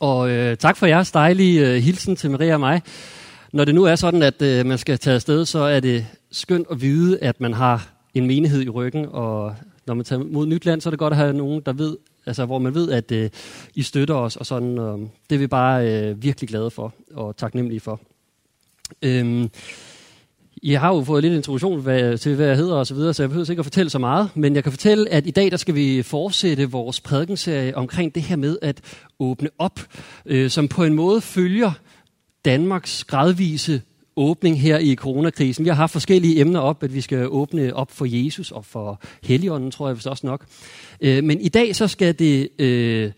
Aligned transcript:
Og 0.00 0.30
øh, 0.30 0.56
tak 0.56 0.76
for 0.76 0.86
jeres 0.86 1.12
dejlige 1.12 1.68
øh, 1.68 1.82
hilsen 1.82 2.16
til 2.16 2.30
Maria 2.30 2.54
og 2.54 2.60
mig. 2.60 2.82
Når 3.52 3.64
det 3.64 3.74
nu 3.74 3.84
er 3.84 3.96
sådan, 3.96 4.22
at 4.22 4.42
øh, 4.42 4.66
man 4.66 4.78
skal 4.78 4.98
tage 4.98 5.14
afsted, 5.14 5.44
så 5.44 5.58
er 5.58 5.80
det 5.80 6.06
skønt 6.30 6.66
at 6.70 6.80
vide, 6.80 7.18
at 7.22 7.40
man 7.40 7.52
har 7.52 7.88
en 8.14 8.26
menighed 8.26 8.62
i 8.62 8.68
ryggen. 8.68 9.06
Og 9.10 9.56
når 9.86 9.94
man 9.94 10.04
tager 10.04 10.24
mod 10.24 10.46
nyt 10.46 10.66
land, 10.66 10.80
så 10.80 10.88
er 10.88 10.90
det 10.90 10.98
godt 10.98 11.12
at 11.12 11.16
have 11.16 11.32
nogen, 11.32 11.62
der 11.66 11.72
ved, 11.72 11.96
altså, 12.26 12.44
hvor 12.46 12.58
man 12.58 12.74
ved, 12.74 12.90
at 12.90 13.12
øh, 13.12 13.30
I 13.74 13.82
støtter 13.82 14.14
os. 14.14 14.36
Og 14.36 14.46
sådan, 14.46 14.78
øh, 14.78 14.98
det 15.30 15.34
er 15.34 15.38
vi 15.38 15.46
bare 15.46 15.88
øh, 15.88 16.22
virkelig 16.22 16.48
glade 16.48 16.70
for 16.70 16.94
og 17.14 17.36
taknemmelige 17.36 17.80
for. 17.80 18.00
Øh, 19.02 19.48
i 20.62 20.72
har 20.72 20.94
jo 20.94 21.02
fået 21.02 21.22
lidt 21.22 21.34
introduktion 21.34 21.80
hvad, 21.80 22.18
til, 22.18 22.34
hvad 22.34 22.46
jeg 22.46 22.56
hedder 22.56 22.74
og 22.74 22.86
så 22.86 22.94
videre, 22.94 23.14
så 23.14 23.22
jeg 23.22 23.30
behøver 23.30 23.50
ikke 23.50 23.60
at 23.60 23.66
fortælle 23.66 23.90
så 23.90 23.98
meget. 23.98 24.30
Men 24.34 24.54
jeg 24.54 24.62
kan 24.62 24.72
fortælle, 24.72 25.08
at 25.08 25.26
i 25.26 25.30
dag 25.30 25.50
der 25.50 25.56
skal 25.56 25.74
vi 25.74 26.02
fortsætte 26.02 26.70
vores 26.70 27.00
prædikenserie 27.00 27.76
omkring 27.76 28.14
det 28.14 28.22
her 28.22 28.36
med 28.36 28.58
at 28.62 28.80
åbne 29.20 29.48
op, 29.58 29.80
øh, 30.26 30.50
som 30.50 30.68
på 30.68 30.84
en 30.84 30.94
måde 30.94 31.20
følger 31.20 31.72
Danmarks 32.44 33.04
gradvise 33.04 33.82
åbning 34.16 34.60
her 34.60 34.78
i 34.78 34.94
coronakrisen. 34.94 35.64
Vi 35.64 35.68
har 35.68 35.76
haft 35.76 35.92
forskellige 35.92 36.40
emner 36.40 36.60
op, 36.60 36.82
at 36.82 36.94
vi 36.94 37.00
skal 37.00 37.28
åbne 37.28 37.76
op 37.76 37.90
for 37.90 38.04
Jesus 38.08 38.50
og 38.50 38.64
for 38.64 39.00
Helligånden, 39.22 39.70
tror 39.70 39.88
jeg 39.88 39.96
vist 39.96 40.06
også 40.06 40.26
nok. 40.26 40.46
Øh, 41.00 41.24
men 41.24 41.40
i 41.40 41.48
dag 41.48 41.76
så 41.76 41.88
skal 41.88 42.18
det 42.18 42.48
øh, 42.58 43.12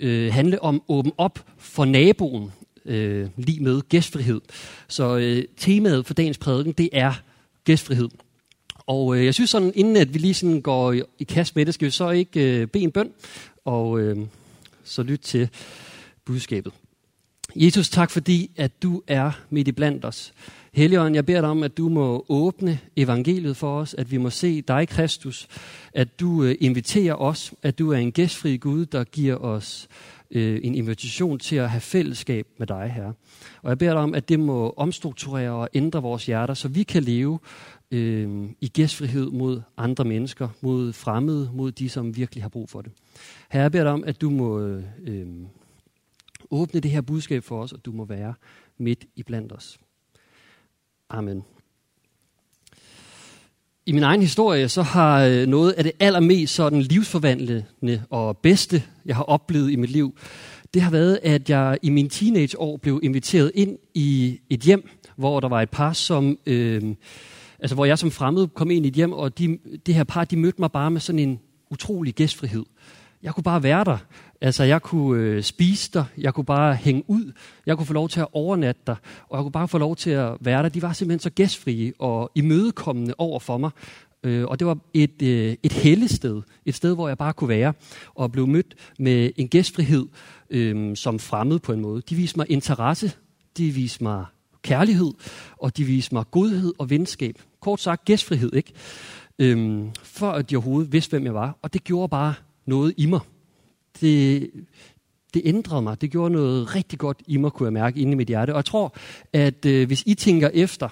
øh, 0.00 0.32
handle 0.32 0.62
om 0.62 0.82
åben 0.88 1.12
op 1.18 1.44
for 1.58 1.84
naboen 1.84 2.50
øh, 2.86 3.28
lige 3.36 3.60
med 3.60 3.82
gæstfrihed. 3.88 4.40
Så 4.88 5.16
øh, 5.16 5.44
temaet 5.56 6.06
for 6.06 6.14
dagens 6.14 6.38
prædiken, 6.38 6.72
det 6.72 6.88
er 6.92 7.12
gæstfrihed. 7.64 8.08
Og 8.86 9.16
øh, 9.16 9.24
jeg 9.24 9.34
synes 9.34 9.50
sådan, 9.50 9.72
inden 9.74 9.96
at 9.96 10.14
vi 10.14 10.18
lige 10.18 10.34
sådan 10.34 10.60
går 10.60 10.92
i, 10.92 11.02
i 11.18 11.24
kast 11.24 11.56
med 11.56 11.66
det, 11.66 11.74
skal 11.74 11.86
vi 11.86 11.90
så 11.90 12.10
ikke 12.10 12.60
øh, 12.60 12.66
bede 12.66 12.84
en 12.84 12.90
bøn, 12.90 13.10
og 13.64 14.00
øh, 14.00 14.18
så 14.84 15.02
lyt 15.02 15.20
til 15.20 15.48
budskabet. 16.24 16.72
Jesus, 17.56 17.88
tak 17.88 18.10
fordi, 18.10 18.50
at 18.56 18.82
du 18.82 19.02
er 19.06 19.30
midt 19.50 19.68
i 19.68 19.72
blandt 19.72 20.04
os. 20.04 20.32
Helligånd, 20.72 21.14
jeg 21.14 21.26
beder 21.26 21.40
dig 21.40 21.50
om, 21.50 21.62
at 21.62 21.76
du 21.76 21.88
må 21.88 22.24
åbne 22.28 22.78
evangeliet 22.96 23.56
for 23.56 23.80
os, 23.80 23.94
at 23.94 24.10
vi 24.10 24.16
må 24.16 24.30
se 24.30 24.62
dig, 24.62 24.88
Kristus, 24.88 25.48
at 25.92 26.20
du 26.20 26.44
øh, 26.44 26.54
inviterer 26.60 27.14
os, 27.14 27.52
at 27.62 27.78
du 27.78 27.92
er 27.92 27.98
en 27.98 28.12
gæstfri 28.12 28.56
Gud, 28.56 28.86
der 28.86 29.04
giver 29.04 29.36
os 29.36 29.88
øh, 30.30 30.60
en 30.62 30.74
invitation 30.74 31.38
til 31.38 31.56
at 31.56 31.70
have 31.70 31.80
fællesskab 31.80 32.46
med 32.58 32.66
dig, 32.66 32.92
her. 32.94 33.12
Og 33.62 33.68
jeg 33.68 33.78
beder 33.78 33.92
dig 33.92 34.02
om, 34.02 34.14
at 34.14 34.28
det 34.28 34.40
må 34.40 34.74
omstrukturere 34.76 35.50
og 35.50 35.68
ændre 35.74 36.02
vores 36.02 36.26
hjerter, 36.26 36.54
så 36.54 36.68
vi 36.68 36.82
kan 36.82 37.02
leve 37.02 37.38
øh, 37.90 38.48
i 38.60 38.68
gæstfrihed 38.68 39.30
mod 39.30 39.62
andre 39.76 40.04
mennesker, 40.04 40.48
mod 40.60 40.92
fremmede, 40.92 41.50
mod 41.54 41.72
de, 41.72 41.88
som 41.88 42.16
virkelig 42.16 42.44
har 42.44 42.48
brug 42.48 42.68
for 42.68 42.82
det. 42.82 42.92
Her 43.50 43.60
jeg 43.60 43.72
beder 43.72 43.84
dig 43.84 43.92
om, 43.92 44.04
at 44.04 44.20
du 44.20 44.30
må 44.30 44.60
øh, 45.00 45.24
åbne 46.50 46.80
det 46.80 46.90
her 46.90 47.00
budskab 47.00 47.44
for 47.44 47.62
os, 47.62 47.72
og 47.72 47.84
du 47.84 47.92
må 47.92 48.04
være 48.04 48.34
midt 48.78 49.04
i 49.16 49.22
blandt 49.22 49.52
os. 49.52 49.78
Amen. 51.08 51.55
I 53.88 53.92
min 53.92 54.02
egen 54.02 54.20
historie, 54.20 54.68
så 54.68 54.82
har 54.82 55.24
øh, 55.24 55.46
noget 55.46 55.72
af 55.72 55.84
det 55.84 55.92
allermest 56.00 56.54
sådan 56.54 56.82
livsforvandlende 56.82 58.02
og 58.10 58.38
bedste, 58.38 58.82
jeg 59.04 59.16
har 59.16 59.22
oplevet 59.22 59.70
i 59.70 59.76
mit 59.76 59.90
liv, 59.90 60.18
det 60.74 60.82
har 60.82 60.90
været, 60.90 61.18
at 61.22 61.50
jeg 61.50 61.78
i 61.82 61.90
min 61.90 62.08
teenageår 62.08 62.76
blev 62.76 63.00
inviteret 63.02 63.52
ind 63.54 63.78
i 63.94 64.38
et 64.50 64.60
hjem, 64.60 64.88
hvor 65.16 65.40
der 65.40 65.48
var 65.48 65.62
et 65.62 65.70
par, 65.70 65.92
som, 65.92 66.38
øh, 66.46 66.82
altså 67.58 67.74
hvor 67.74 67.84
jeg 67.84 67.98
som 67.98 68.10
fremmed 68.10 68.48
kom 68.48 68.70
ind 68.70 68.84
i 68.84 68.88
et 68.88 68.94
hjem, 68.94 69.12
og 69.12 69.38
de, 69.38 69.58
det 69.86 69.94
her 69.94 70.04
par, 70.04 70.24
de 70.24 70.36
mødte 70.36 70.60
mig 70.60 70.72
bare 70.72 70.90
med 70.90 71.00
sådan 71.00 71.18
en 71.18 71.40
utrolig 71.70 72.14
gæstfrihed. 72.14 72.64
Jeg 73.22 73.34
kunne 73.34 73.44
bare 73.44 73.62
være 73.62 73.84
der. 73.84 73.98
Altså, 74.40 74.64
jeg 74.64 74.82
kunne 74.82 75.22
øh, 75.22 75.42
spise 75.42 75.90
der, 75.92 76.04
jeg 76.18 76.34
kunne 76.34 76.44
bare 76.44 76.74
hænge 76.74 77.02
ud, 77.06 77.32
jeg 77.66 77.76
kunne 77.76 77.86
få 77.86 77.92
lov 77.92 78.08
til 78.08 78.20
at 78.20 78.26
overnatte 78.32 78.80
der, 78.86 78.96
og 79.28 79.38
jeg 79.38 79.42
kunne 79.42 79.52
bare 79.52 79.68
få 79.68 79.78
lov 79.78 79.96
til 79.96 80.10
at 80.10 80.32
være 80.40 80.62
der. 80.62 80.68
De 80.68 80.82
var 80.82 80.92
simpelthen 80.92 81.20
så 81.20 81.30
gæstfrie 81.30 81.92
og 81.98 82.30
imødekommende 82.34 83.14
over 83.18 83.40
for 83.40 83.58
mig. 83.58 83.70
Øh, 84.24 84.44
og 84.44 84.58
det 84.58 84.66
var 84.66 84.78
et, 84.94 85.22
øh, 85.22 85.56
et 85.62 85.72
hellested, 85.72 86.42
et 86.66 86.74
sted, 86.74 86.94
hvor 86.94 87.08
jeg 87.08 87.18
bare 87.18 87.32
kunne 87.32 87.48
være, 87.48 87.72
og 88.14 88.32
blev 88.32 88.46
mødt 88.46 88.74
med 88.98 89.30
en 89.36 89.48
gæstfrihed 89.48 90.06
øh, 90.50 90.96
som 90.96 91.18
fremmed 91.18 91.58
på 91.58 91.72
en 91.72 91.80
måde. 91.80 92.02
De 92.10 92.14
viste 92.14 92.38
mig 92.38 92.46
interesse, 92.50 93.12
de 93.56 93.70
viste 93.70 94.02
mig 94.02 94.24
kærlighed, 94.62 95.12
og 95.56 95.76
de 95.76 95.84
viste 95.84 96.14
mig 96.14 96.24
godhed 96.30 96.72
og 96.78 96.90
venskab. 96.90 97.38
Kort 97.60 97.80
sagt 97.80 98.04
gæstfrihed, 98.04 98.52
ikke? 98.54 98.72
Øhm, 99.38 99.90
for 100.02 100.30
at 100.30 100.50
de 100.50 100.56
overhovedet 100.56 100.92
vidste, 100.92 101.10
hvem 101.10 101.24
jeg 101.24 101.34
var. 101.34 101.58
Og 101.62 101.72
det 101.72 101.84
gjorde 101.84 102.08
bare 102.08 102.34
noget 102.66 102.94
i 102.96 103.06
mig 103.06 103.20
det, 104.00 104.50
det 105.34 105.42
ændrede 105.44 105.82
mig. 105.82 106.00
Det 106.00 106.10
gjorde 106.10 106.34
noget 106.34 106.74
rigtig 106.74 106.98
godt 106.98 107.22
i 107.26 107.36
mig, 107.36 107.52
kunne 107.52 107.66
jeg 107.66 107.72
mærke, 107.72 108.00
inde 108.00 108.12
i 108.12 108.14
mit 108.14 108.28
hjerte. 108.28 108.50
Og 108.50 108.56
jeg 108.56 108.64
tror, 108.64 108.96
at 109.32 109.66
øh, 109.66 109.86
hvis 109.86 110.02
I 110.06 110.14
tænker 110.14 110.50
efter 110.54 110.88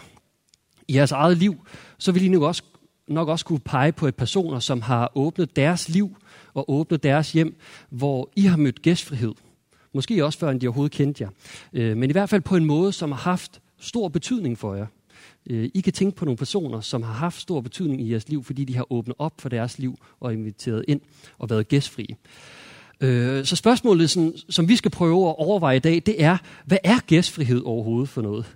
i 0.89 0.97
jeres 0.97 1.13
eget 1.13 1.39
liv, 1.39 1.67
så 1.99 2.13
vil 2.13 2.25
I 2.25 2.29
nok 2.29 2.43
også, 2.43 2.63
nok 3.09 3.29
også 3.29 3.45
kunne 3.45 3.61
pege 3.61 3.93
på 3.93 4.07
et 4.07 4.15
personer, 4.15 4.59
som 4.59 4.81
har 4.81 5.13
åbnet 5.15 5.57
deres 5.57 5.89
liv 5.89 6.17
og 6.55 6.71
åbnet 6.71 7.03
deres 7.03 7.33
hjem, 7.33 7.57
hvor 7.91 8.31
I 8.37 8.43
har 8.43 8.57
mødt 8.57 8.83
gæstfrihed. 8.83 9.33
Måske 9.95 10.25
også 10.25 10.39
før, 10.39 10.51
end 10.51 10.61
de 10.61 10.67
overhovedet 10.67 10.93
kendte 10.93 11.23
jer. 11.23 11.31
Øh, 11.73 11.97
men 11.97 12.11
i 12.11 12.13
hvert 12.13 12.29
fald 12.29 12.43
på 12.43 12.57
en 12.57 12.65
måde, 12.65 12.93
som 12.93 13.13
har 13.13 13.19
haft 13.19 13.61
stor 13.79 14.09
betydning 14.09 14.59
for 14.59 14.75
jer. 14.75 14.87
Øh, 15.51 15.71
I 15.75 15.81
kan 15.81 15.93
tænke 15.93 16.17
på 16.17 16.25
nogle 16.25 16.37
personer, 16.37 16.81
som 16.81 17.03
har 17.03 17.13
haft 17.13 17.41
stor 17.41 17.61
betydning 17.61 18.03
i 18.03 18.11
jeres 18.11 18.29
liv, 18.29 18.45
fordi 18.45 18.65
de 18.65 18.77
har 18.77 18.93
åbnet 18.93 19.17
op 19.19 19.41
for 19.41 19.49
deres 19.49 19.79
liv 19.79 19.99
og 20.21 20.33
inviteret 20.33 20.85
ind 20.89 21.01
og 21.39 21.51
været 21.51 21.69
gæstfrie. 21.69 22.17
Øh, 23.05 23.45
så 23.45 23.57
spørgsmålet, 23.57 24.11
som, 24.11 24.35
som 24.51 24.69
vi 24.69 24.77
skal 24.77 24.91
prøve 24.91 25.29
at 25.29 25.35
overveje 25.39 25.77
i 25.77 25.81
dag, 25.81 26.03
det 26.07 26.23
er, 26.23 26.37
hvad 26.65 26.79
er 26.85 26.99
gæstfrihed 27.07 27.63
overhovedet 27.65 28.09
for 28.09 28.23
noget? 28.23 28.47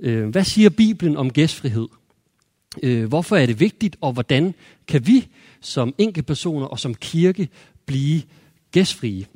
Øh, 0.00 0.28
hvad 0.28 0.44
siger 0.44 0.70
Bibelen 0.70 1.16
om 1.16 1.30
gæstfrihed? 1.30 1.88
Øh, 2.82 3.04
hvorfor 3.04 3.36
er 3.36 3.46
det 3.46 3.60
vigtigt, 3.60 3.96
og 4.00 4.12
hvordan 4.12 4.54
kan 4.88 5.06
vi 5.06 5.28
som 5.60 5.94
enkeltpersoner 5.98 6.66
og 6.66 6.80
som 6.80 6.94
kirke 6.94 7.48
blive 7.86 8.22
gæstfrie? 8.72 9.26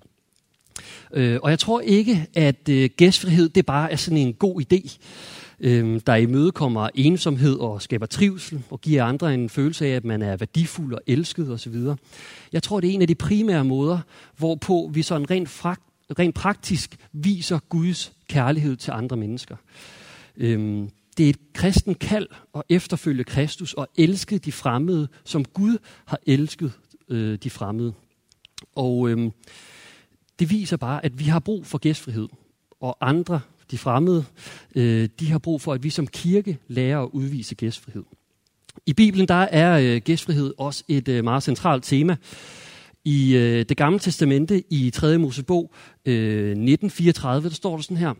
Øh, 1.15 1.39
og 1.43 1.51
jeg 1.51 1.59
tror 1.59 1.81
ikke, 1.81 2.27
at 2.35 2.69
øh, 2.69 2.91
gæstfrihed 2.97 3.49
det 3.49 3.67
bare 3.67 3.93
er 3.93 3.97
sådan 3.97 4.19
en 4.19 4.33
god 4.33 4.63
idé 4.63 4.99
øh, 5.63 6.01
der 6.07 6.15
imødekommer 6.15 6.89
ensomhed 6.95 7.59
og 7.59 7.83
skaber 7.83 8.07
trivsel 8.07 8.63
og 8.71 8.81
giver 8.81 9.05
andre 9.05 9.35
en 9.35 9.49
følelse 9.49 9.87
af, 9.87 9.91
at 9.91 10.05
man 10.05 10.23
er 10.23 10.37
værdifuld 10.37 10.95
og 10.95 11.01
elsket 11.07 11.51
osv. 11.51 11.75
Jeg 12.53 12.63
tror, 12.63 12.81
det 12.81 12.91
er 12.91 12.95
en 12.95 13.03
af 13.03 13.09
de 13.09 13.15
primære 13.15 13.65
måder, 13.65 13.99
hvorpå 14.37 14.91
vi 14.95 15.03
sådan 15.03 15.31
rent, 15.31 15.49
frakt, 15.49 15.83
rent 16.19 16.35
praktisk 16.35 16.97
viser 17.13 17.59
Guds 17.69 18.13
kærlighed 18.29 18.77
til 18.77 18.91
andre 18.91 19.17
mennesker. 19.17 19.57
Øh, 20.37 20.89
det 21.17 21.27
er 21.27 21.31
et 21.31 21.53
kristen 21.55 21.95
kald 21.95 22.29
at 22.55 22.63
efterfølge 22.69 23.25
Kristus 23.25 23.75
og 23.75 23.89
elske 23.97 24.39
de 24.39 24.53
fremmede, 24.53 25.09
som 25.25 25.45
Gud 25.45 25.79
har 26.05 26.19
elsket 26.27 26.73
øh, 27.09 27.39
de 27.43 27.51
fremmede. 27.51 27.93
Og 28.75 29.09
øh, 29.09 29.31
det 30.39 30.51
viser 30.51 30.77
bare, 30.77 31.05
at 31.05 31.19
vi 31.19 31.25
har 31.25 31.39
brug 31.39 31.67
for 31.67 31.79
gæstfrihed, 31.79 32.29
og 32.81 32.97
andre 33.01 33.41
de 33.71 33.79
fremmede, 33.79 34.25
øh, 34.75 35.09
de 35.21 35.31
har 35.31 35.39
brug 35.39 35.61
for, 35.61 35.73
at 35.73 35.83
vi 35.83 35.91
som 35.91 36.07
kirke 36.07 36.59
lærer 36.69 37.03
at 37.03 37.09
udvise 37.13 37.55
gæstfrihed. 37.55 38.05
I 38.87 38.93
Bibelen 38.93 39.29
der 39.29 39.35
er 39.35 39.79
øh, 39.79 40.01
gæstfrihed 40.05 40.55
også 40.59 40.85
et 40.89 41.09
øh, 41.09 41.25
meget 41.25 41.43
centralt 41.43 41.85
tema. 41.85 42.17
I 43.05 43.35
øh, 43.35 43.65
det 43.69 43.77
gamle 43.77 43.99
testamente, 43.99 44.63
i 44.71 44.91
3. 44.91 45.19
Mosebog 45.19 45.71
øh, 46.05 46.51
1934, 46.51 47.49
der 47.49 47.55
står 47.55 47.77
der 47.77 47.83
sådan 47.83 47.97
her. 47.97 48.15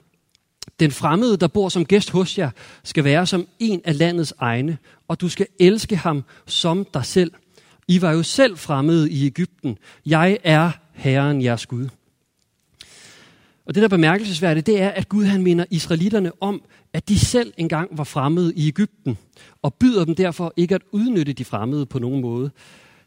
Den 0.81 0.91
fremmede, 0.91 1.37
der 1.37 1.47
bor 1.47 1.69
som 1.69 1.85
gæst 1.85 2.11
hos 2.11 2.39
jer, 2.39 2.51
skal 2.85 3.05
være 3.05 3.27
som 3.27 3.47
en 3.59 3.81
af 3.85 3.99
landets 3.99 4.35
egne, 4.39 4.79
og 5.09 5.21
du 5.21 5.29
skal 5.29 5.47
elske 5.61 5.97
ham 5.97 6.25
som 6.47 6.87
dig 6.95 7.05
selv. 7.05 7.33
I 7.89 8.03
var 8.03 8.13
jo 8.13 8.23
selv 8.23 8.57
fremmede 8.57 9.11
i 9.11 9.27
Ægypten. 9.27 9.79
Jeg 10.07 10.39
er 10.45 10.71
Herren 10.93 11.43
jeres 11.43 11.67
Gud. 11.67 11.89
Og 13.65 13.75
det, 13.75 13.81
der 13.81 13.85
er 13.85 13.89
bemærkelsesværdigt, 13.89 14.67
det 14.67 14.81
er, 14.81 14.89
at 14.89 15.09
Gud 15.09 15.25
han 15.25 15.43
minder 15.43 15.65
israelitterne 15.71 16.33
om, 16.41 16.63
at 16.93 17.09
de 17.09 17.19
selv 17.19 17.53
engang 17.57 17.99
var 17.99 18.05
fremmede 18.05 18.55
i 18.55 18.69
Ægypten, 18.69 19.19
og 19.63 19.75
byder 19.75 20.05
dem 20.05 20.15
derfor 20.15 20.53
ikke 20.57 20.75
at 20.75 20.83
udnytte 20.93 21.33
de 21.33 21.45
fremmede 21.45 21.87
på 21.87 21.99
nogen 21.99 22.21
måde. 22.21 22.51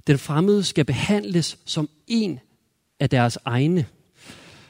Den 0.08 0.18
fremmede 0.18 0.64
skal 0.64 0.86
behandles 0.86 1.58
som 1.66 1.90
en 2.08 2.40
af 3.00 3.10
deres 3.10 3.38
egne. 3.46 3.86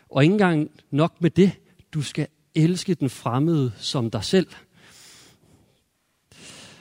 Og 0.10 0.24
ikke 0.24 0.34
engang 0.34 0.70
nok 0.92 1.22
med 1.22 1.30
det, 1.30 1.52
du 1.94 2.02
skal 2.02 2.28
elske 2.56 2.94
den 2.94 3.10
fremmede 3.10 3.72
som 3.78 4.12
dig 4.12 4.24
selv. 4.24 4.48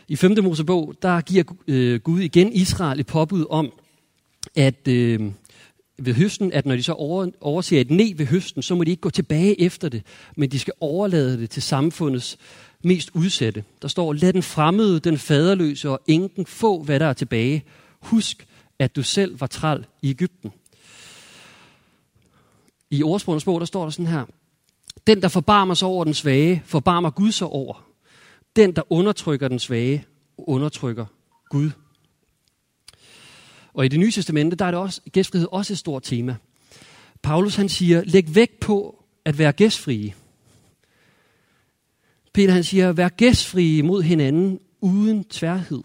I 0.08 0.16
5. 0.16 0.36
Mosebog, 0.42 0.94
der 1.02 1.20
giver 1.20 1.44
øh, 1.68 2.00
Gud 2.00 2.20
igen 2.20 2.52
Israel 2.52 3.00
et 3.00 3.06
påbud 3.06 3.46
om, 3.50 3.72
at 4.54 4.88
øh, 4.88 5.32
ved 5.98 6.14
høsten, 6.14 6.52
at 6.52 6.66
når 6.66 6.76
de 6.76 6.82
så 6.82 6.92
over, 6.92 7.30
overser 7.40 7.80
et 7.80 7.90
ne 7.90 8.14
ved 8.16 8.26
høsten, 8.26 8.62
så 8.62 8.74
må 8.74 8.84
de 8.84 8.90
ikke 8.90 9.00
gå 9.00 9.10
tilbage 9.10 9.60
efter 9.60 9.88
det, 9.88 10.02
men 10.36 10.50
de 10.50 10.58
skal 10.58 10.74
overlade 10.80 11.38
det 11.38 11.50
til 11.50 11.62
samfundets 11.62 12.38
mest 12.84 13.10
udsatte. 13.14 13.64
Der 13.82 13.88
står, 13.88 14.12
lad 14.12 14.32
den 14.32 14.42
fremmede, 14.42 15.00
den 15.00 15.18
faderløse 15.18 15.90
og 15.90 16.00
enken 16.06 16.46
få, 16.46 16.82
hvad 16.82 17.00
der 17.00 17.06
er 17.06 17.12
tilbage. 17.12 17.64
Husk, 18.00 18.46
at 18.78 18.96
du 18.96 19.02
selv 19.02 19.40
var 19.40 19.46
træl 19.46 19.86
i 20.02 20.10
Ægypten. 20.10 20.52
I 22.90 23.02
ordsprogens 23.02 23.44
bog, 23.44 23.60
der 23.60 23.66
står 23.66 23.82
der 23.82 23.90
sådan 23.90 24.06
her. 24.06 24.24
Den, 25.06 25.22
der 25.22 25.28
forbarmer 25.28 25.74
sig 25.74 25.88
over 25.88 26.04
den 26.04 26.14
svage, 26.14 26.62
forbarmer 26.66 27.10
Gud 27.10 27.32
sig 27.32 27.46
over. 27.46 27.86
Den, 28.56 28.76
der 28.76 28.92
undertrykker 28.92 29.48
den 29.48 29.58
svage, 29.58 30.04
undertrykker 30.38 31.06
Gud. 31.50 31.70
Og 33.74 33.84
i 33.84 33.88
det 33.88 34.00
nye 34.00 34.10
testamente, 34.10 34.56
der 34.56 34.64
er 34.64 34.70
det 34.70 34.80
også, 34.80 35.00
gæstfrihed 35.12 35.48
også 35.50 35.72
et 35.72 35.78
stort 35.78 36.02
tema. 36.02 36.36
Paulus 37.22 37.56
han 37.56 37.68
siger, 37.68 38.02
læg 38.04 38.34
vægt 38.34 38.60
på 38.60 39.04
at 39.24 39.38
være 39.38 39.52
gæstfrie. 39.52 40.14
Peter 42.32 42.52
han 42.52 42.64
siger, 42.64 42.92
vær 42.92 43.08
gæstfrie 43.08 43.82
mod 43.82 44.02
hinanden 44.02 44.60
uden 44.80 45.24
tværhed. 45.24 45.82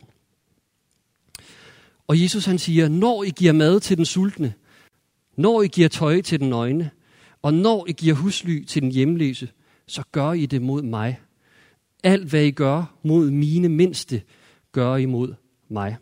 Og 2.08 2.22
Jesus 2.22 2.46
han 2.46 2.60
siger, 2.60 2.88
når 2.88 3.24
I 3.24 3.30
giver 3.30 3.54
mad 3.54 3.80
til 3.80 3.98
den 3.98 4.06
sultne, 4.06 4.54
når 5.38 5.62
I 5.62 5.68
giver 5.68 5.88
tøj 5.88 6.22
til 6.22 6.40
den 6.40 6.50
nøgne, 6.50 6.92
og 7.42 7.54
når 7.54 7.86
I 7.88 7.92
giver 7.92 8.16
husly 8.16 8.64
til 8.64 8.82
den 8.82 8.92
hjemløse, 8.92 9.50
så 9.88 10.04
gør 10.12 10.34
I 10.34 10.46
det 10.46 10.62
mod 10.62 10.82
mig. 10.82 11.20
Alt 12.04 12.30
hvad 12.30 12.44
I 12.44 12.52
gør 12.52 12.96
mod 13.04 13.32
mine 13.32 13.70
mindste, 13.70 14.22
gør 14.72 14.96
I 14.96 15.06
mod 15.06 15.34
mig. 15.70 15.98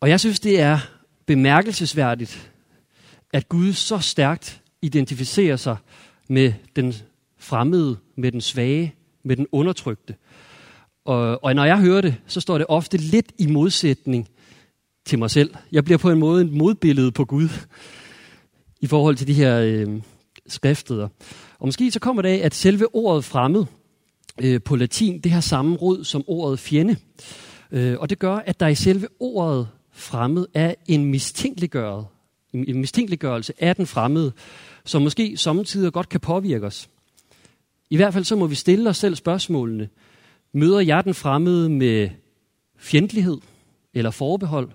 Og 0.00 0.08
jeg 0.08 0.20
synes, 0.20 0.40
det 0.40 0.60
er 0.60 0.78
bemærkelsesværdigt, 1.26 2.52
at 3.32 3.48
Gud 3.48 3.72
så 3.72 3.98
stærkt 3.98 4.62
identificerer 4.82 5.56
sig 5.56 5.76
med 6.28 6.52
den 6.76 6.94
fremmede, 7.38 7.96
med 8.16 8.32
den 8.32 8.40
svage, 8.40 8.94
med 9.24 9.36
den 9.36 9.46
undertrykte. 9.52 10.14
Og, 11.04 11.44
og 11.44 11.54
når 11.54 11.64
jeg 11.64 11.78
hører 11.78 12.00
det, 12.00 12.16
så 12.26 12.40
står 12.40 12.58
det 12.58 12.66
ofte 12.68 12.96
lidt 12.96 13.32
i 13.38 13.46
modsætning 13.46 14.28
til 15.06 15.18
mig 15.18 15.30
selv. 15.30 15.54
Jeg 15.72 15.84
bliver 15.84 15.98
på 15.98 16.10
en 16.10 16.18
måde 16.18 16.44
et 16.44 16.52
modbillede 16.52 17.12
på 17.12 17.24
Gud 17.24 17.48
i 18.80 18.86
forhold 18.86 19.16
til 19.16 19.26
de 19.26 19.34
her 19.34 19.60
øh, 19.60 20.00
skriftsteder. 20.46 21.08
Og 21.58 21.66
måske 21.66 21.90
så 21.90 22.00
kommer 22.00 22.22
det 22.22 22.28
af, 22.28 22.40
at 22.44 22.54
selve 22.54 22.94
ordet 22.94 23.24
fremmed 23.24 23.64
øh, 24.40 24.62
på 24.62 24.76
latin, 24.76 25.20
det 25.20 25.32
har 25.32 25.40
samme 25.40 25.76
rod 25.76 26.04
som 26.04 26.24
ordet 26.26 26.58
fjende. 26.58 26.96
Øh, 27.70 27.96
og 27.98 28.10
det 28.10 28.18
gør, 28.18 28.36
at 28.36 28.60
der 28.60 28.66
i 28.66 28.74
selve 28.74 29.08
ordet 29.20 29.68
fremmed 29.98 30.46
er 30.54 30.74
en 30.86 31.04
mistænkeliggørelse, 31.04 32.08
en 32.52 32.80
mistænkeliggørelse 32.80 33.52
af 33.58 33.76
den 33.76 33.86
fremmede, 33.86 34.32
som 34.84 35.02
måske 35.02 35.36
samtidig 35.36 35.92
godt 35.92 36.08
kan 36.08 36.20
påvirke 36.20 36.66
os. 36.66 36.88
I 37.90 37.96
hvert 37.96 38.12
fald 38.12 38.24
så 38.24 38.36
må 38.36 38.46
vi 38.46 38.54
stille 38.54 38.90
os 38.90 38.96
selv 38.96 39.14
spørgsmålene. 39.14 39.88
Møder 40.52 40.80
jeg 40.80 41.04
den 41.04 41.14
fremmede 41.14 41.68
med 41.68 42.08
fjendtlighed 42.76 43.38
eller 43.94 44.10
forbehold? 44.10 44.70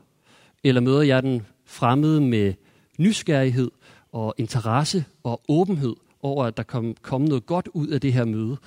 Eller 0.64 0.82
møder 0.82 1.02
jeg 1.02 1.24
den 1.24 1.42
fremmede 1.66 2.22
med 2.22 2.54
nysgerrighed 3.00 3.72
og 4.12 4.36
interesse 4.38 5.06
og 5.24 5.42
åbenhed 5.50 5.96
over, 6.22 6.46
at 6.46 6.58
der 6.58 6.64
kom, 6.64 6.96
kom 7.02 7.22
noget 7.22 7.46
godt 7.46 7.70
ud 7.74 7.88
af 7.88 8.02
det 8.02 8.14
her 8.14 8.26
møde? 8.26 8.58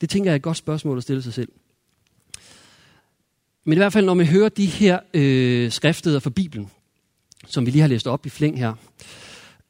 Det 0.00 0.10
tænker 0.10 0.30
jeg 0.30 0.32
er 0.32 0.36
et 0.36 0.42
godt 0.42 0.56
spørgsmål 0.56 0.96
at 0.96 1.02
stille 1.02 1.22
sig 1.22 1.32
selv. 1.32 1.48
Men 3.68 3.72
i 3.72 3.80
hvert 3.80 3.92
fald, 3.92 4.06
når 4.06 4.14
man 4.14 4.26
hører 4.26 4.48
de 4.48 4.66
her 4.66 4.98
øh, 5.14 5.70
skriftsteder 5.70 6.20
fra 6.20 6.30
Bibelen, 6.30 6.70
som 7.46 7.66
vi 7.66 7.70
lige 7.70 7.80
har 7.80 7.88
læst 7.88 8.06
op 8.06 8.26
i 8.26 8.28
flæng 8.28 8.58
her, 8.58 8.74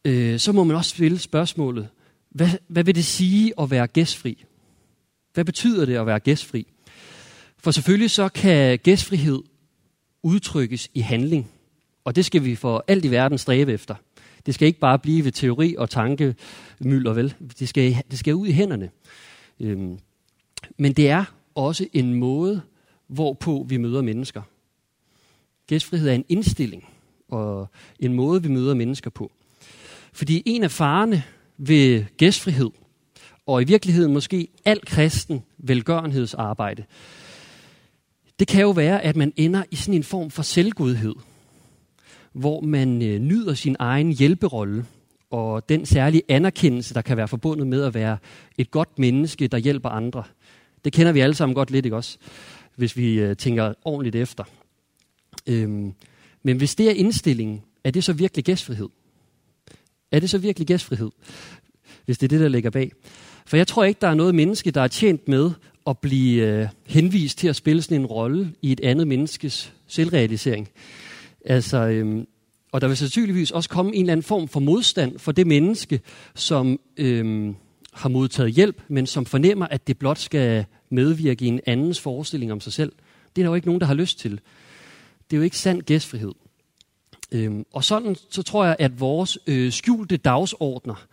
øh, 0.05 0.39
så 0.39 0.53
må 0.53 0.65
man 0.65 0.77
også 0.77 0.91
stille 0.91 1.19
spørgsmålet, 1.19 1.89
hvad, 2.31 2.49
hvad 2.69 2.85
vil 2.85 2.95
det 2.95 3.05
sige 3.05 3.53
at 3.61 3.71
være 3.71 3.87
gæstfri? 3.87 4.45
Hvad 5.35 5.45
betyder 5.45 5.87
det 5.87 5.97
at 5.97 6.07
være 6.07 6.21
gæstfri? 6.21 6.67
For 7.59 7.71
selvfølgelig 7.71 8.11
så 8.11 8.29
kan 8.29 8.79
gæstfrihed 8.79 9.43
udtrykkes 10.23 10.91
i 10.95 11.01
handling, 11.01 11.51
og 12.05 12.17
det 12.17 12.25
skal 12.25 12.45
vi 12.45 12.55
for 12.55 12.85
alt 12.89 13.05
i 13.05 13.11
verden 13.11 13.39
stræbe 13.39 13.73
efter. 13.73 13.95
Det 14.47 14.55
skal 14.55 14.69
ikke 14.69 14.81
bare 14.81 14.99
blive 14.99 15.25
ved 15.25 15.33
teori 15.33 15.75
og 15.79 15.91
tankemylder, 15.91 17.13
vel? 17.13 17.35
Det 17.59 17.69
skal, 17.69 17.97
det 18.11 18.19
skal 18.19 18.35
ud 18.35 18.47
i 18.47 18.53
hænderne. 18.53 18.91
Øhm, 19.61 19.99
men 20.79 20.93
det 20.93 21.11
er 21.11 21.25
også 21.55 21.87
en 21.93 22.15
måde, 22.15 22.63
hvorpå 23.09 23.67
vi 23.69 23.77
møder 23.77 24.03
mennesker. 24.03 24.43
Gæstfrihed 25.67 26.09
er 26.09 26.15
en 26.15 26.25
indstilling 26.29 26.89
og 27.29 27.69
en 28.01 28.15
måde, 28.15 28.43
vi 28.43 28.49
møder 28.49 28.75
mennesker 28.75 29.11
på. 29.11 29.33
Fordi 30.13 30.43
en 30.47 30.63
af 30.63 30.71
farerne 30.71 31.23
ved 31.57 32.05
gæstfrihed, 32.17 32.71
og 33.47 33.63
i 33.63 33.65
virkeligheden 33.65 34.13
måske 34.13 34.49
al 34.65 34.81
kristen 34.87 35.43
velgørenhedsarbejde, 35.59 36.85
det 38.39 38.49
kan 38.49 38.61
jo 38.61 38.71
være, 38.71 39.03
at 39.03 39.17
man 39.17 39.33
ender 39.37 39.63
i 39.71 39.77
sådan 39.77 39.95
en 39.95 40.05
form 40.05 40.31
for 40.31 40.43
selvgodhed, 40.43 41.15
hvor 42.33 42.61
man 42.61 43.03
øh, 43.03 43.21
nyder 43.21 43.55
sin 43.55 43.77
egen 43.79 44.13
hjælperolle, 44.13 44.87
og 45.31 45.69
den 45.69 45.87
særlige 45.87 46.23
anerkendelse, 46.29 46.95
der 46.95 47.03
kan 47.03 47.17
være 47.17 47.29
forbundet 47.29 47.67
med 47.67 47.85
at 47.85 47.95
være 47.95 48.19
et 48.59 48.71
godt 48.71 48.99
menneske, 48.99 49.49
der 49.49 49.59
hjælper 49.59 49.89
andre. 49.89 50.25
Det 50.85 50.93
kender 50.93 51.13
vi 51.13 51.21
alle 51.21 51.35
sammen 51.35 51.55
godt 51.55 51.71
lidt, 51.71 51.87
ikke 51.87 51.97
også? 51.97 52.19
Hvis 52.79 52.97
vi 52.97 53.21
øh, 53.21 53.37
tænker 53.37 53.75
ordentligt 53.85 54.17
efter. 54.17 54.45
Øhm, 55.47 55.93
men 56.43 56.57
hvis 56.57 56.75
det 56.75 56.87
er 56.87 56.95
indstillingen, 56.95 57.63
er 57.85 57.91
det 57.91 58.05
så 58.05 58.13
virkelig 58.13 58.45
gæstfrihed? 58.45 58.89
Er 60.13 60.21
det 60.21 60.31
så 60.31 60.39
virkelig 60.39 60.67
gæstfrihed, 60.67 61.11
hvis 62.05 62.19
det 62.19 62.27
er 62.27 62.29
det, 62.29 62.41
der 62.41 62.49
ligger 62.49 62.71
bag? 62.71 62.93
For 63.47 63.57
jeg 63.57 63.67
tror 63.67 63.85
ikke, 63.85 63.99
der 64.01 64.09
er 64.09 64.15
noget 64.15 64.35
menneske, 64.35 64.71
der 64.71 64.81
er 64.81 64.89
tjent 64.89 65.29
med 65.29 65.51
at 65.87 65.99
blive 65.99 66.47
øh, 66.47 66.69
henvist 66.87 67.39
til 67.39 67.49
at 67.49 67.57
spille 67.57 67.83
sådan 67.83 68.01
en 68.01 68.07
rolle 68.07 68.53
i 68.63 68.73
et 68.73 68.81
andet 68.81 69.09
menneskes 69.09 69.73
selvrealisering. 69.87 70.69
Altså, 71.45 71.79
øhm, 71.79 72.27
og 72.73 72.81
der 72.81 72.89
vil 72.89 72.97
sandsynligvis 72.97 73.51
også 73.51 73.69
komme 73.69 73.95
en 73.95 74.01
eller 74.01 74.13
anden 74.13 74.25
form 74.25 74.49
for 74.49 74.61
modstand 74.61 75.19
for 75.19 75.33
det 75.33 75.47
menneske, 75.47 76.01
som 76.35 76.81
øhm, 76.97 77.55
har 77.93 78.09
modtaget 78.09 78.53
hjælp, 78.53 78.83
men 78.89 79.07
som 79.07 79.27
fornemmer, 79.27 79.67
at 79.67 79.87
det 79.87 79.99
blot 79.99 80.19
skal 80.19 80.65
medvirke 80.91 81.45
i 81.45 81.49
en 81.49 81.61
andens 81.67 82.01
forestilling 82.01 82.53
om 82.53 82.61
sig 82.61 82.73
selv. 82.73 82.93
Det 83.37 83.43
er 83.43 83.45
der 83.45 83.51
jo 83.51 83.55
ikke 83.55 83.67
nogen, 83.67 83.81
der 83.81 83.87
har 83.87 83.95
lyst 83.95 84.19
til. 84.19 84.41
Det 85.31 85.37
er 85.37 85.39
jo 85.39 85.43
ikke 85.43 85.59
sand 85.59 85.83
gæstfrihed. 85.83 86.33
Øhm, 87.33 87.65
og 87.73 87.85
sådan 87.85 88.17
så 88.31 88.43
tror 88.43 88.65
jeg, 88.65 88.77
at 88.79 89.01
vores 89.01 89.39
øh, 89.47 89.73
skjulte 89.73 90.17
dagsordner 90.17 91.07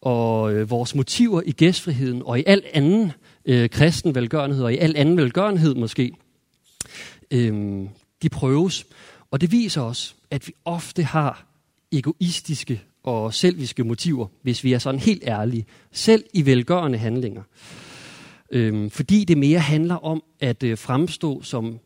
og 0.00 0.54
øh, 0.54 0.70
vores 0.70 0.94
motiver 0.94 1.42
i 1.46 1.52
gæstfriheden 1.52 2.22
og 2.24 2.40
i 2.40 2.44
al 2.46 2.62
anden 2.72 3.12
øh, 3.44 3.70
kristen 3.70 4.14
velgørenhed 4.14 4.64
og 4.64 4.74
i 4.74 4.78
al 4.78 4.96
anden 4.96 5.16
velgørenhed 5.16 5.74
måske, 5.74 6.12
øh, 7.30 7.82
de 8.22 8.28
prøves. 8.28 8.86
Og 9.30 9.40
det 9.40 9.52
viser 9.52 9.82
os, 9.82 10.16
at 10.30 10.48
vi 10.48 10.52
ofte 10.64 11.02
har 11.02 11.46
egoistiske 11.92 12.82
og 13.02 13.34
selviske 13.34 13.84
motiver, 13.84 14.26
hvis 14.42 14.64
vi 14.64 14.72
er 14.72 14.78
sådan 14.78 15.00
helt 15.00 15.22
ærlige, 15.26 15.66
selv 15.92 16.24
i 16.32 16.46
velgørende 16.46 16.98
handlinger. 16.98 17.42
Øh, 18.50 18.90
fordi 18.90 19.24
det 19.24 19.38
mere 19.38 19.58
handler 19.58 19.94
om 19.94 20.22
at 20.40 20.62
øh, 20.62 20.78
fremstå 20.78 21.42
som 21.42 21.78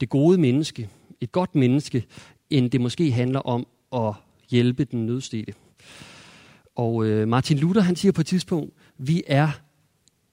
det 0.00 0.08
gode 0.08 0.38
menneske, 0.38 0.88
et 1.20 1.32
godt 1.32 1.54
menneske, 1.54 2.04
end 2.50 2.70
det 2.70 2.80
måske 2.80 3.12
handler 3.12 3.40
om 3.40 3.66
at 3.94 4.14
hjælpe 4.50 4.84
den 4.84 5.06
nødstede. 5.06 5.52
Og 6.76 7.06
øh, 7.06 7.28
Martin 7.28 7.58
Luther 7.58 7.82
han 7.82 7.96
siger 7.96 8.12
på 8.12 8.20
et 8.20 8.26
tidspunkt, 8.26 8.74
vi 8.98 9.22
er 9.26 9.50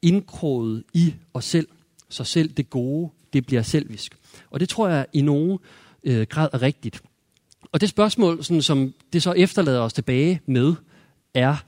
indkroget 0.02 0.84
i 0.94 1.14
os 1.34 1.46
selv, 1.46 1.68
så 2.10 2.24
selv 2.24 2.50
det 2.50 2.70
gode, 2.70 3.10
det 3.34 3.46
bliver 3.46 3.62
selvisk. 3.62 4.18
Og 4.50 4.60
det 4.60 4.70
tror 4.70 4.88
jeg 4.88 5.06
i 5.14 5.22
nogen 5.22 5.60
øh, 6.04 6.28
grad 6.30 6.50
er 6.54 6.62
rigtigt. 6.62 7.02
Og 7.72 7.82
det 7.82 7.90
spørgsmål, 7.90 8.44
sådan, 8.44 8.62
som 8.62 8.94
det 9.14 9.24
så 9.24 9.32
efterlader 9.32 9.82
os 9.82 9.94
tilbage 9.94 10.42
med, 10.46 10.74
er, 11.34 11.64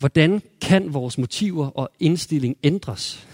hvordan 0.00 0.42
kan 0.60 0.94
vores 0.94 1.18
motiver 1.18 1.66
og 1.66 1.90
indstilling 2.00 2.56
ændres? 2.64 3.26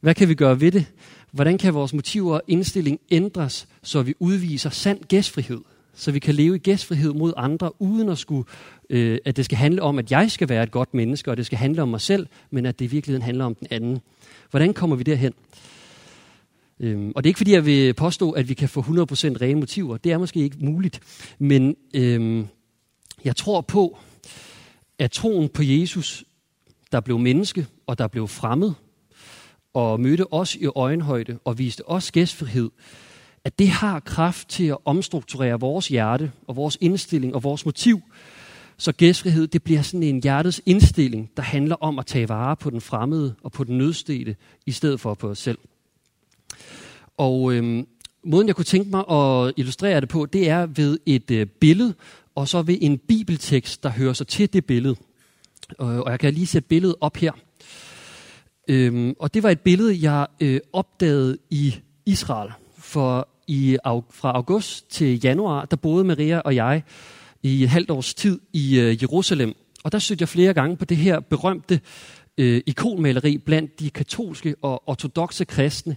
Hvad 0.00 0.14
kan 0.14 0.28
vi 0.28 0.34
gøre 0.34 0.60
ved 0.60 0.72
det? 0.72 0.86
Hvordan 1.32 1.58
kan 1.58 1.74
vores 1.74 1.94
motiver 1.94 2.34
og 2.34 2.42
indstilling 2.48 3.00
ændres, 3.10 3.68
så 3.82 4.02
vi 4.02 4.14
udviser 4.18 4.70
sand 4.70 5.04
gæstfrihed? 5.04 5.60
Så 5.94 6.12
vi 6.12 6.18
kan 6.18 6.34
leve 6.34 6.56
i 6.56 6.58
gæstfrihed 6.58 7.12
mod 7.12 7.32
andre, 7.36 7.82
uden 7.82 8.08
at, 8.08 8.18
skulle, 8.18 8.44
øh, 8.90 9.18
at 9.24 9.36
det 9.36 9.44
skal 9.44 9.58
handle 9.58 9.82
om, 9.82 9.98
at 9.98 10.10
jeg 10.10 10.30
skal 10.30 10.48
være 10.48 10.62
et 10.62 10.70
godt 10.70 10.94
menneske, 10.94 11.30
og 11.30 11.36
det 11.36 11.46
skal 11.46 11.58
handle 11.58 11.82
om 11.82 11.88
mig 11.88 12.00
selv, 12.00 12.26
men 12.50 12.66
at 12.66 12.78
det 12.78 12.84
i 12.84 12.88
virkeligheden 12.88 13.22
handler 13.22 13.44
om 13.44 13.54
den 13.54 13.66
anden. 13.70 14.00
Hvordan 14.50 14.74
kommer 14.74 14.96
vi 14.96 15.02
derhen? 15.02 15.32
Øhm, 16.80 17.12
og 17.16 17.24
det 17.24 17.28
er 17.28 17.30
ikke 17.30 17.38
fordi, 17.38 17.52
jeg 17.52 17.66
vil 17.66 17.94
påstå, 17.94 18.30
at 18.30 18.48
vi 18.48 18.54
kan 18.54 18.68
få 18.68 18.80
100% 18.80 18.84
rene 19.40 19.60
motiver. 19.60 19.96
Det 19.96 20.12
er 20.12 20.18
måske 20.18 20.40
ikke 20.40 20.56
muligt. 20.60 21.00
Men 21.38 21.76
øhm, 21.94 22.46
jeg 23.24 23.36
tror 23.36 23.60
på, 23.60 23.98
at 25.00 25.10
troen 25.10 25.48
på 25.48 25.62
Jesus, 25.62 26.24
der 26.92 27.00
blev 27.00 27.18
menneske, 27.18 27.66
og 27.86 27.98
der 27.98 28.08
blev 28.08 28.28
fremmed, 28.28 28.72
og 29.74 30.00
mødte 30.00 30.32
os 30.32 30.54
i 30.54 30.66
øjenhøjde 30.66 31.38
og 31.44 31.58
viste 31.58 31.88
os 31.88 32.12
gæstfrihed, 32.12 32.70
at 33.44 33.58
det 33.58 33.68
har 33.68 34.00
kraft 34.00 34.48
til 34.48 34.64
at 34.64 34.76
omstrukturere 34.84 35.60
vores 35.60 35.88
hjerte 35.88 36.32
og 36.46 36.56
vores 36.56 36.78
indstilling 36.80 37.34
og 37.34 37.42
vores 37.42 37.64
motiv. 37.64 38.00
Så 38.76 38.92
gæstfrihed, 38.92 39.46
det 39.46 39.62
bliver 39.62 39.82
sådan 39.82 40.02
en 40.02 40.22
hjertets 40.22 40.62
indstilling, 40.66 41.30
der 41.36 41.42
handler 41.42 41.76
om 41.76 41.98
at 41.98 42.06
tage 42.06 42.28
vare 42.28 42.56
på 42.56 42.70
den 42.70 42.80
fremmede 42.80 43.34
og 43.42 43.52
på 43.52 43.64
den 43.64 43.78
nødstede, 43.78 44.34
i 44.66 44.72
stedet 44.72 45.00
for 45.00 45.14
på 45.14 45.28
os 45.28 45.38
selv. 45.38 45.58
Og 47.16 47.52
øhm, 47.52 47.86
måden, 48.24 48.46
jeg 48.46 48.56
kunne 48.56 48.64
tænke 48.64 48.90
mig 48.90 49.10
at 49.10 49.52
illustrere 49.56 50.00
det 50.00 50.08
på, 50.08 50.26
det 50.26 50.48
er 50.48 50.66
ved 50.66 50.98
et 51.06 51.30
øh, 51.30 51.46
billede 51.46 51.94
og 52.40 52.48
så 52.48 52.62
ved 52.62 52.78
en 52.80 52.98
bibeltekst, 52.98 53.82
der 53.82 53.90
hører 53.90 54.12
sig 54.12 54.26
til 54.26 54.52
det 54.52 54.64
billede. 54.64 54.96
Øh, 55.80 55.98
og 55.98 56.10
jeg 56.10 56.20
kan 56.20 56.34
lige 56.34 56.46
sætte 56.46 56.68
billedet 56.68 56.96
op 57.00 57.16
her. 57.16 57.32
Øhm, 58.68 59.14
og 59.18 59.34
det 59.34 59.42
var 59.42 59.50
et 59.50 59.60
billede, 59.60 60.10
jeg 60.10 60.26
øh, 60.40 60.60
opdagede 60.72 61.38
i 61.50 61.74
Israel. 62.06 62.50
For 62.78 63.28
i, 63.46 63.76
fra 64.10 64.32
august 64.32 64.90
til 64.90 65.20
januar, 65.24 65.64
der 65.64 65.76
boede 65.76 66.04
Maria 66.04 66.38
og 66.38 66.54
jeg 66.54 66.82
i 67.42 67.62
et 67.62 67.68
halvt 67.68 67.90
års 67.90 68.14
tid 68.14 68.40
i 68.52 68.78
øh, 68.78 69.02
Jerusalem. 69.02 69.54
Og 69.84 69.92
der 69.92 69.98
søgte 69.98 70.22
jeg 70.22 70.28
flere 70.28 70.54
gange 70.54 70.76
på 70.76 70.84
det 70.84 70.96
her 70.96 71.20
berømte 71.20 71.80
øh, 72.38 72.62
ikonmaleri 72.66 73.38
blandt 73.38 73.80
de 73.80 73.90
katolske 73.90 74.54
og 74.62 74.88
ortodoxe 74.88 75.44
kristne 75.44 75.96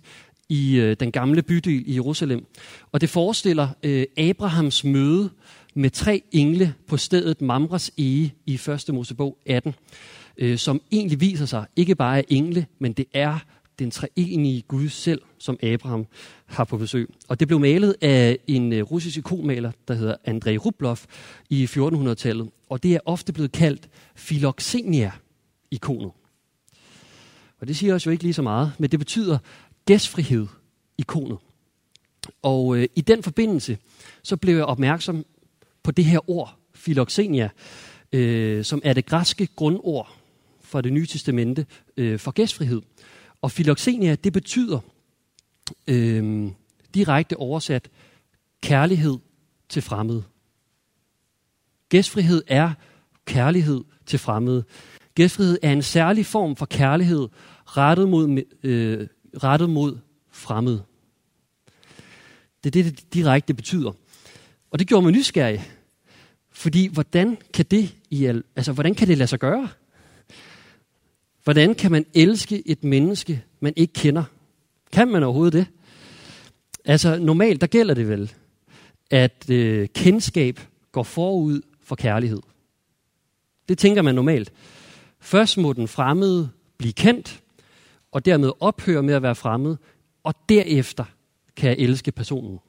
i 0.50 0.76
øh, 0.76 0.96
den 1.00 1.12
gamle 1.12 1.42
bydel 1.42 1.84
i 1.90 1.96
Jerusalem. 1.96 2.46
Og 2.92 3.02
det 3.02 3.10
forestiller 3.10 3.68
øh, 3.84 4.06
Abrahams 4.18 4.84
møde 4.84 5.30
med 5.74 5.90
tre 5.90 6.24
engle 6.32 6.74
på 6.88 6.98
stedet 6.98 7.42
Mamres 7.42 7.92
Ege 7.98 8.34
i 8.46 8.54
1. 8.54 8.90
Mosebog 8.94 9.38
18, 9.46 9.76
øh, 10.38 10.58
som 10.58 10.82
egentlig 10.92 11.22
viser 11.22 11.46
sig 11.46 11.66
ikke 11.76 11.96
bare 11.96 12.18
af 12.18 12.26
engle, 12.30 12.66
men 12.80 12.94
det 12.94 13.06
er 13.14 13.40
den 13.80 13.92
treenige 13.92 14.62
Gud 14.62 14.90
selv, 14.90 15.22
som 15.38 15.58
Abraham 15.64 16.06
har 16.46 16.64
på 16.64 16.78
besøg. 16.78 17.10
Og 17.28 17.40
det 17.40 17.48
blev 17.48 17.60
malet 17.60 17.96
af 18.02 18.38
en 18.48 18.74
øh, 18.74 18.84
russisk 18.84 19.18
ikonmaler, 19.18 19.72
der 19.88 19.94
hedder 19.94 20.16
Andrei 20.26 20.58
Rublov 20.58 20.98
i 21.50 21.66
1400-tallet. 21.66 22.50
Og 22.70 22.84
det 22.84 22.94
er 22.96 23.00
ofte 23.06 23.34
blevet 23.34 23.52
kaldt 23.52 23.90
Philoxenia-ikonet. 24.16 26.12
Og 27.60 27.68
det 27.68 27.78
siger 27.78 27.96
os 27.96 28.06
jo 28.06 28.12
ikke 28.12 28.24
lige 28.24 28.34
så 28.34 28.42
meget, 28.42 28.72
men 28.80 28.92
det 28.92 29.00
betyder 29.00 29.38
gæstfrihed 29.86 30.48
ikonet. 30.98 31.38
Og 32.42 32.78
øh, 32.78 32.88
i 32.96 33.02
den 33.02 33.24
forbindelse, 33.24 33.78
så 34.24 34.38
blev 34.38 34.56
jeg 34.56 34.66
opmærksom 34.66 35.26
på 35.84 35.92
det 35.92 36.06
her 36.06 36.30
ord, 36.30 36.60
philoxenia, 36.76 37.50
øh, 38.14 38.64
som 38.64 38.82
er 38.84 38.94
det 38.94 39.06
græske 39.06 39.48
grundord 39.56 40.16
for 40.62 40.82
det 40.82 40.94
nye 40.94 41.06
testamente 41.06 41.66
øh, 41.98 42.20
for 42.20 42.32
gæstfrihed. 42.32 42.82
Og 43.42 43.52
philoxenia, 43.52 44.16
det 44.16 44.34
betyder 44.34 44.80
øh, 45.88 46.52
direkte 46.94 47.38
oversat 47.38 47.90
kærlighed 48.62 49.18
til 49.70 49.82
fremmede. 49.82 50.24
Gæstfrihed 51.90 52.44
er 52.48 52.74
kærlighed 53.26 53.84
til 54.06 54.20
fremmede. 54.20 54.64
Gæstfrihed 55.16 55.58
er 55.62 55.72
en 55.72 55.82
særlig 55.82 56.26
form 56.26 56.56
for 56.56 56.66
kærlighed 56.66 57.28
rettet 57.66 58.10
mod, 58.10 58.44
øh, 58.64 59.08
rettet 59.44 59.70
mod 59.70 59.98
fremmede. 60.32 60.84
Det 62.64 62.76
er 62.76 62.84
det, 62.84 62.86
det 62.86 63.14
direkte 63.14 63.54
betyder. 63.54 63.92
Og 64.74 64.80
det 64.80 64.88
gjorde 64.88 65.04
mig 65.04 65.12
nysgerrig. 65.12 65.72
Fordi 66.52 66.88
hvordan 66.88 67.38
kan 67.54 67.66
det, 67.72 67.96
i 68.10 68.26
al, 68.26 68.44
altså, 68.56 68.72
hvordan 68.72 68.96
kan 68.96 69.08
det 69.08 69.18
lade 69.18 69.28
sig 69.28 69.40
gøre? 69.40 69.70
Hvordan 71.44 71.76
kan 71.76 71.92
man 71.92 72.06
elske 72.14 72.68
et 72.68 72.84
menneske, 72.84 73.44
man 73.60 73.74
ikke 73.76 73.94
kender? 73.94 74.24
Kan 74.92 75.08
man 75.08 75.24
overhovedet 75.24 75.54
det? 75.54 75.68
Altså 76.86 77.18
normalt, 77.18 77.62
der 77.62 77.68
gælder 77.68 77.94
det 77.94 78.10
vel, 78.10 78.34
at 79.12 79.50
øh, 79.50 79.88
kendskab 79.88 80.60
går 80.92 81.04
forud 81.04 81.62
for 81.84 81.96
kærlighed. 81.96 82.42
Det 83.70 83.78
tænker 83.78 84.02
man 84.02 84.16
normalt. 84.16 84.54
Først 85.20 85.58
må 85.58 85.74
den 85.74 85.88
fremmede 85.88 86.50
blive 86.78 86.94
kendt, 86.94 87.44
og 88.12 88.26
dermed 88.26 88.52
ophøre 88.60 89.04
med 89.04 89.14
at 89.14 89.22
være 89.22 89.36
fremmed, 89.36 89.76
og 90.24 90.36
derefter 90.50 91.06
kan 91.56 91.70
jeg 91.70 91.78
elske 91.80 92.12
personen. 92.12 92.60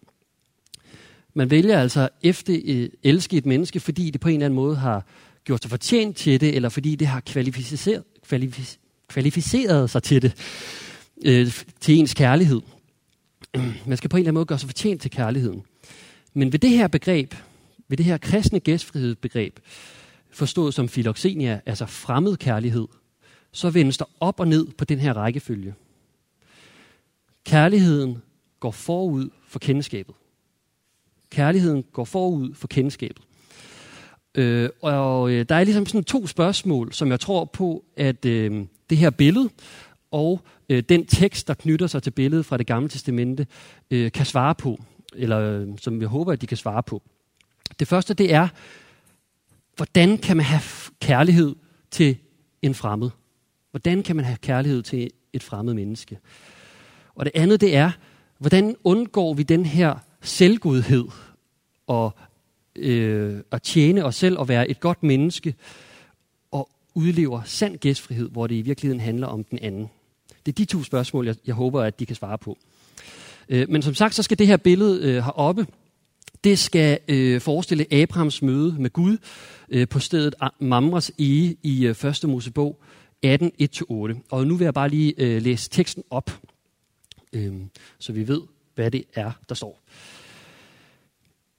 Man 1.34 1.50
vælger 1.50 1.80
altså 1.80 2.08
efter 2.22 2.54
at 2.54 2.90
elske 3.02 3.36
et 3.36 3.46
menneske, 3.46 3.80
fordi 3.80 4.10
det 4.10 4.20
på 4.20 4.28
en 4.28 4.34
eller 4.34 4.44
anden 4.44 4.56
måde 4.56 4.76
har 4.76 5.06
gjort 5.44 5.62
sig 5.62 5.70
fortjent 5.70 6.16
til 6.16 6.40
det, 6.40 6.56
eller 6.56 6.68
fordi 6.68 6.94
det 6.94 7.06
har 7.06 7.20
kvalificeret, 7.20 8.04
kvalific, 8.26 8.76
kvalificeret 9.08 9.90
sig 9.90 10.02
til 10.02 10.22
det, 10.22 10.32
øh, 11.24 11.52
til 11.80 11.98
ens 11.98 12.14
kærlighed. 12.14 12.60
Man 13.86 13.96
skal 13.96 14.10
på 14.10 14.16
en 14.16 14.20
eller 14.20 14.28
anden 14.28 14.34
måde 14.34 14.46
gøre 14.46 14.58
sig 14.58 14.68
fortjent 14.68 15.02
til 15.02 15.10
kærligheden. 15.10 15.62
Men 16.34 16.52
ved 16.52 16.58
det 16.58 16.70
her 16.70 16.88
begreb, 16.88 17.34
ved 17.88 17.96
det 17.96 18.06
her 18.06 18.18
kristne 18.18 18.60
gæstfrihedsbegreb, 18.60 19.58
forstået 20.30 20.74
som 20.74 20.88
filoxenia, 20.88 21.60
altså 21.66 21.86
fremmed 21.86 22.36
kærlighed, 22.36 22.86
så 23.52 23.70
vendes 23.70 23.98
der 23.98 24.04
op 24.20 24.40
og 24.40 24.48
ned 24.48 24.66
på 24.78 24.84
den 24.84 24.98
her 24.98 25.12
rækkefølge. 25.12 25.74
Kærligheden 27.44 28.22
går 28.60 28.70
forud 28.70 29.30
for 29.48 29.58
kendskabet. 29.58 30.14
Kærligheden 31.34 31.82
går 31.82 32.04
forud 32.04 32.54
for 32.54 32.68
kendskabet. 32.68 33.22
Øh, 34.34 34.68
og 34.82 35.30
øh, 35.30 35.46
der 35.48 35.54
er 35.54 35.64
ligesom 35.64 35.86
sådan 35.86 36.04
to 36.04 36.26
spørgsmål, 36.26 36.92
som 36.92 37.10
jeg 37.10 37.20
tror 37.20 37.44
på, 37.44 37.84
at 37.96 38.24
øh, 38.24 38.66
det 38.90 38.98
her 38.98 39.10
billede 39.10 39.50
og 40.10 40.40
øh, 40.68 40.82
den 40.88 41.06
tekst, 41.06 41.48
der 41.48 41.54
knytter 41.54 41.86
sig 41.86 42.02
til 42.02 42.10
billedet 42.10 42.46
fra 42.46 42.56
det 42.56 42.66
gamle 42.66 42.88
testamente, 42.88 43.46
øh, 43.90 44.12
kan 44.12 44.26
svare 44.26 44.54
på, 44.54 44.82
eller 45.14 45.38
øh, 45.40 45.68
som 45.80 46.00
jeg 46.00 46.08
håber, 46.08 46.32
at 46.32 46.40
de 46.40 46.46
kan 46.46 46.56
svare 46.56 46.82
på. 46.82 47.02
Det 47.78 47.88
første, 47.88 48.14
det 48.14 48.34
er, 48.34 48.48
hvordan 49.76 50.18
kan 50.18 50.36
man 50.36 50.46
have 50.46 50.62
kærlighed 51.00 51.54
til 51.90 52.16
en 52.62 52.74
fremmed? 52.74 53.10
Hvordan 53.70 54.02
kan 54.02 54.16
man 54.16 54.24
have 54.24 54.38
kærlighed 54.38 54.82
til 54.82 55.10
et 55.32 55.42
fremmed 55.42 55.74
menneske? 55.74 56.18
Og 57.14 57.24
det 57.24 57.32
andet, 57.34 57.60
det 57.60 57.76
er, 57.76 57.90
hvordan 58.38 58.76
undgår 58.84 59.34
vi 59.34 59.42
den 59.42 59.66
her 59.66 59.94
selvgodhed 60.24 61.04
og 61.86 62.14
øh, 62.76 63.40
at 63.52 63.62
tjene 63.62 64.04
os 64.04 64.16
selv 64.16 64.38
og 64.38 64.48
være 64.48 64.70
et 64.70 64.80
godt 64.80 65.02
menneske 65.02 65.54
og 66.50 66.70
udlever 66.94 67.42
sand 67.44 67.76
gæstfrihed, 67.76 68.30
hvor 68.30 68.46
det 68.46 68.54
i 68.54 68.62
virkeligheden 68.62 69.00
handler 69.00 69.26
om 69.26 69.44
den 69.44 69.58
anden? 69.62 69.90
Det 70.46 70.52
er 70.52 70.56
de 70.56 70.64
to 70.64 70.82
spørgsmål, 70.82 71.26
jeg, 71.26 71.36
jeg 71.46 71.54
håber, 71.54 71.82
at 71.82 72.00
de 72.00 72.06
kan 72.06 72.16
svare 72.16 72.38
på. 72.38 72.58
Øh, 73.48 73.70
men 73.70 73.82
som 73.82 73.94
sagt, 73.94 74.14
så 74.14 74.22
skal 74.22 74.38
det 74.38 74.46
her 74.46 74.56
billede 74.56 75.02
øh, 75.02 75.14
heroppe, 75.14 75.66
det 76.44 76.58
skal 76.58 76.98
øh, 77.08 77.40
forestille 77.40 77.94
Abrahams 77.94 78.42
møde 78.42 78.76
med 78.78 78.90
Gud 78.90 79.18
øh, 79.68 79.88
på 79.88 79.98
stedet 79.98 80.34
Mamres 80.58 81.12
Ege 81.18 81.56
i 81.62 81.86
øh, 81.86 82.04
1. 82.04 82.24
Mosebog 82.24 82.80
18, 83.22 83.52
1-8. 83.62 84.26
Og 84.30 84.46
nu 84.46 84.56
vil 84.56 84.64
jeg 84.64 84.74
bare 84.74 84.88
lige 84.88 85.14
øh, 85.16 85.42
læse 85.42 85.70
teksten 85.70 86.04
op, 86.10 86.30
øh, 87.32 87.52
så 87.98 88.12
vi 88.12 88.28
ved, 88.28 88.40
hvad 88.74 88.90
det 88.90 89.04
er, 89.14 89.32
der 89.48 89.54
står. 89.54 89.80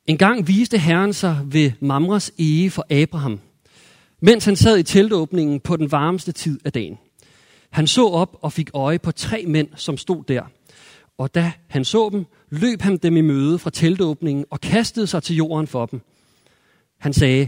En 0.08 0.18
gang 0.18 0.48
viste 0.48 0.78
Herren 0.78 1.14
sig 1.14 1.42
ved 1.46 1.72
Mamres 1.80 2.32
ege 2.40 2.70
for 2.70 2.86
Abraham, 2.90 3.40
mens 4.22 4.46
han 4.46 4.56
sad 4.56 4.78
i 4.78 4.84
teltåbningen 4.84 5.60
på 5.60 5.78
den 5.78 5.92
varmeste 5.92 6.32
tid 6.32 6.60
af 6.66 6.74
dagen. 6.74 6.98
Han 7.70 7.88
så 7.88 8.08
op 8.08 8.38
og 8.42 8.54
fik 8.54 8.70
øje 8.74 9.00
på 9.00 9.12
tre 9.12 9.44
mænd, 9.48 9.68
som 9.76 9.98
stod 9.98 10.24
der. 10.24 10.44
Og 11.18 11.36
da 11.36 11.52
han 11.68 11.86
så 11.86 12.10
dem, 12.12 12.26
løb 12.50 12.82
han 12.82 12.98
dem 12.98 13.18
i 13.18 13.22
møde 13.22 13.60
fra 13.60 13.70
teltåbningen 13.70 14.46
og 14.50 14.62
kastede 14.62 15.08
sig 15.08 15.24
til 15.24 15.36
jorden 15.36 15.68
for 15.68 15.86
dem. 15.86 16.02
Han 17.00 17.14
sagde, 17.14 17.48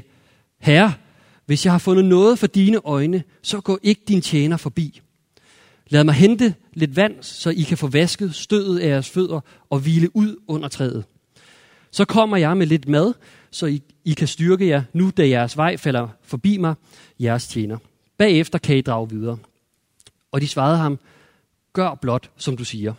Herre, 0.59 0.93
hvis 1.45 1.65
jeg 1.65 1.73
har 1.73 1.79
fundet 1.79 2.05
noget 2.05 2.39
for 2.39 2.47
dine 2.47 2.77
øjne, 2.85 3.23
så 3.41 3.61
gå 3.61 3.79
ikke 3.83 4.01
din 4.07 4.21
tjener 4.21 4.57
forbi. 4.57 5.01
Lad 5.89 6.03
mig 6.03 6.13
hente 6.13 6.53
lidt 6.73 6.95
vand, 6.95 7.15
så 7.21 7.49
I 7.49 7.61
kan 7.61 7.77
få 7.77 7.87
vasket 7.87 8.35
stødet 8.35 8.79
af 8.79 8.87
jeres 8.87 9.09
fødder 9.09 9.39
og 9.69 9.79
hvile 9.79 10.15
ud 10.15 10.35
under 10.47 10.67
træet. 10.67 11.05
Så 11.97 12.05
kommer 12.05 12.37
jeg 12.37 12.57
med 12.57 12.67
lidt 12.67 12.87
mad, 12.87 13.13
så 13.51 13.65
I, 13.65 13.81
I 14.05 14.13
kan 14.13 14.27
styrke 14.27 14.67
jer, 14.67 14.83
nu 14.93 15.11
da 15.17 15.27
jeres 15.27 15.57
vej 15.57 15.77
falder 15.77 16.07
forbi 16.23 16.57
mig, 16.57 16.75
jeres 17.19 17.47
tjener. 17.47 17.77
Bagefter 18.17 18.59
kan 18.59 18.77
I 18.77 18.81
drage 18.81 19.09
videre. 19.09 19.37
Og 20.31 20.41
de 20.41 20.47
svarede 20.47 20.77
ham, 20.77 20.99
gør 21.73 21.95
blot, 22.01 22.29
som 22.37 22.57
du 22.57 22.63
siger. 22.63 22.93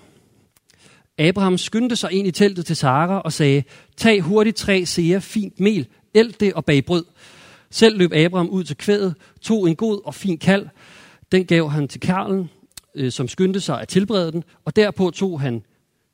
Abraham 1.19 1.59
skyndte 1.59 1.97
sig 1.97 2.13
ind 2.13 2.29
i 2.29 2.31
teltet 2.31 2.67
til 2.67 2.77
Sara 2.77 3.21
og 3.21 3.33
sagde, 3.33 3.63
tag 3.97 4.21
hurtigt 4.21 4.57
tre 4.57 4.87
seer 4.87 5.21
fint 5.21 5.61
mel, 5.61 5.87
eld 6.15 6.33
det 6.33 6.53
og 6.53 6.65
bag 6.65 6.85
brød. 6.85 7.05
Selv 7.71 7.99
løb 7.99 8.13
Abraham 8.13 8.49
ud 8.49 8.65
til 8.65 8.77
kvædet, 8.77 9.15
tog 9.41 9.69
en 9.69 9.77
god 9.77 10.01
og 10.05 10.15
fin 10.15 10.39
kald. 10.39 10.67
Den 11.33 11.45
gav 11.47 11.71
han 11.71 11.89
til 11.89 12.01
Karlen, 12.01 12.51
øh, 12.95 13.13
som 13.13 13.29
skyndte 13.29 13.61
sig 13.61 13.81
at 13.81 13.89
tilberede 13.89 14.33
den, 14.33 14.45
og 14.65 14.77
derpå 14.77 15.11
tog 15.11 15.41
han 15.41 15.63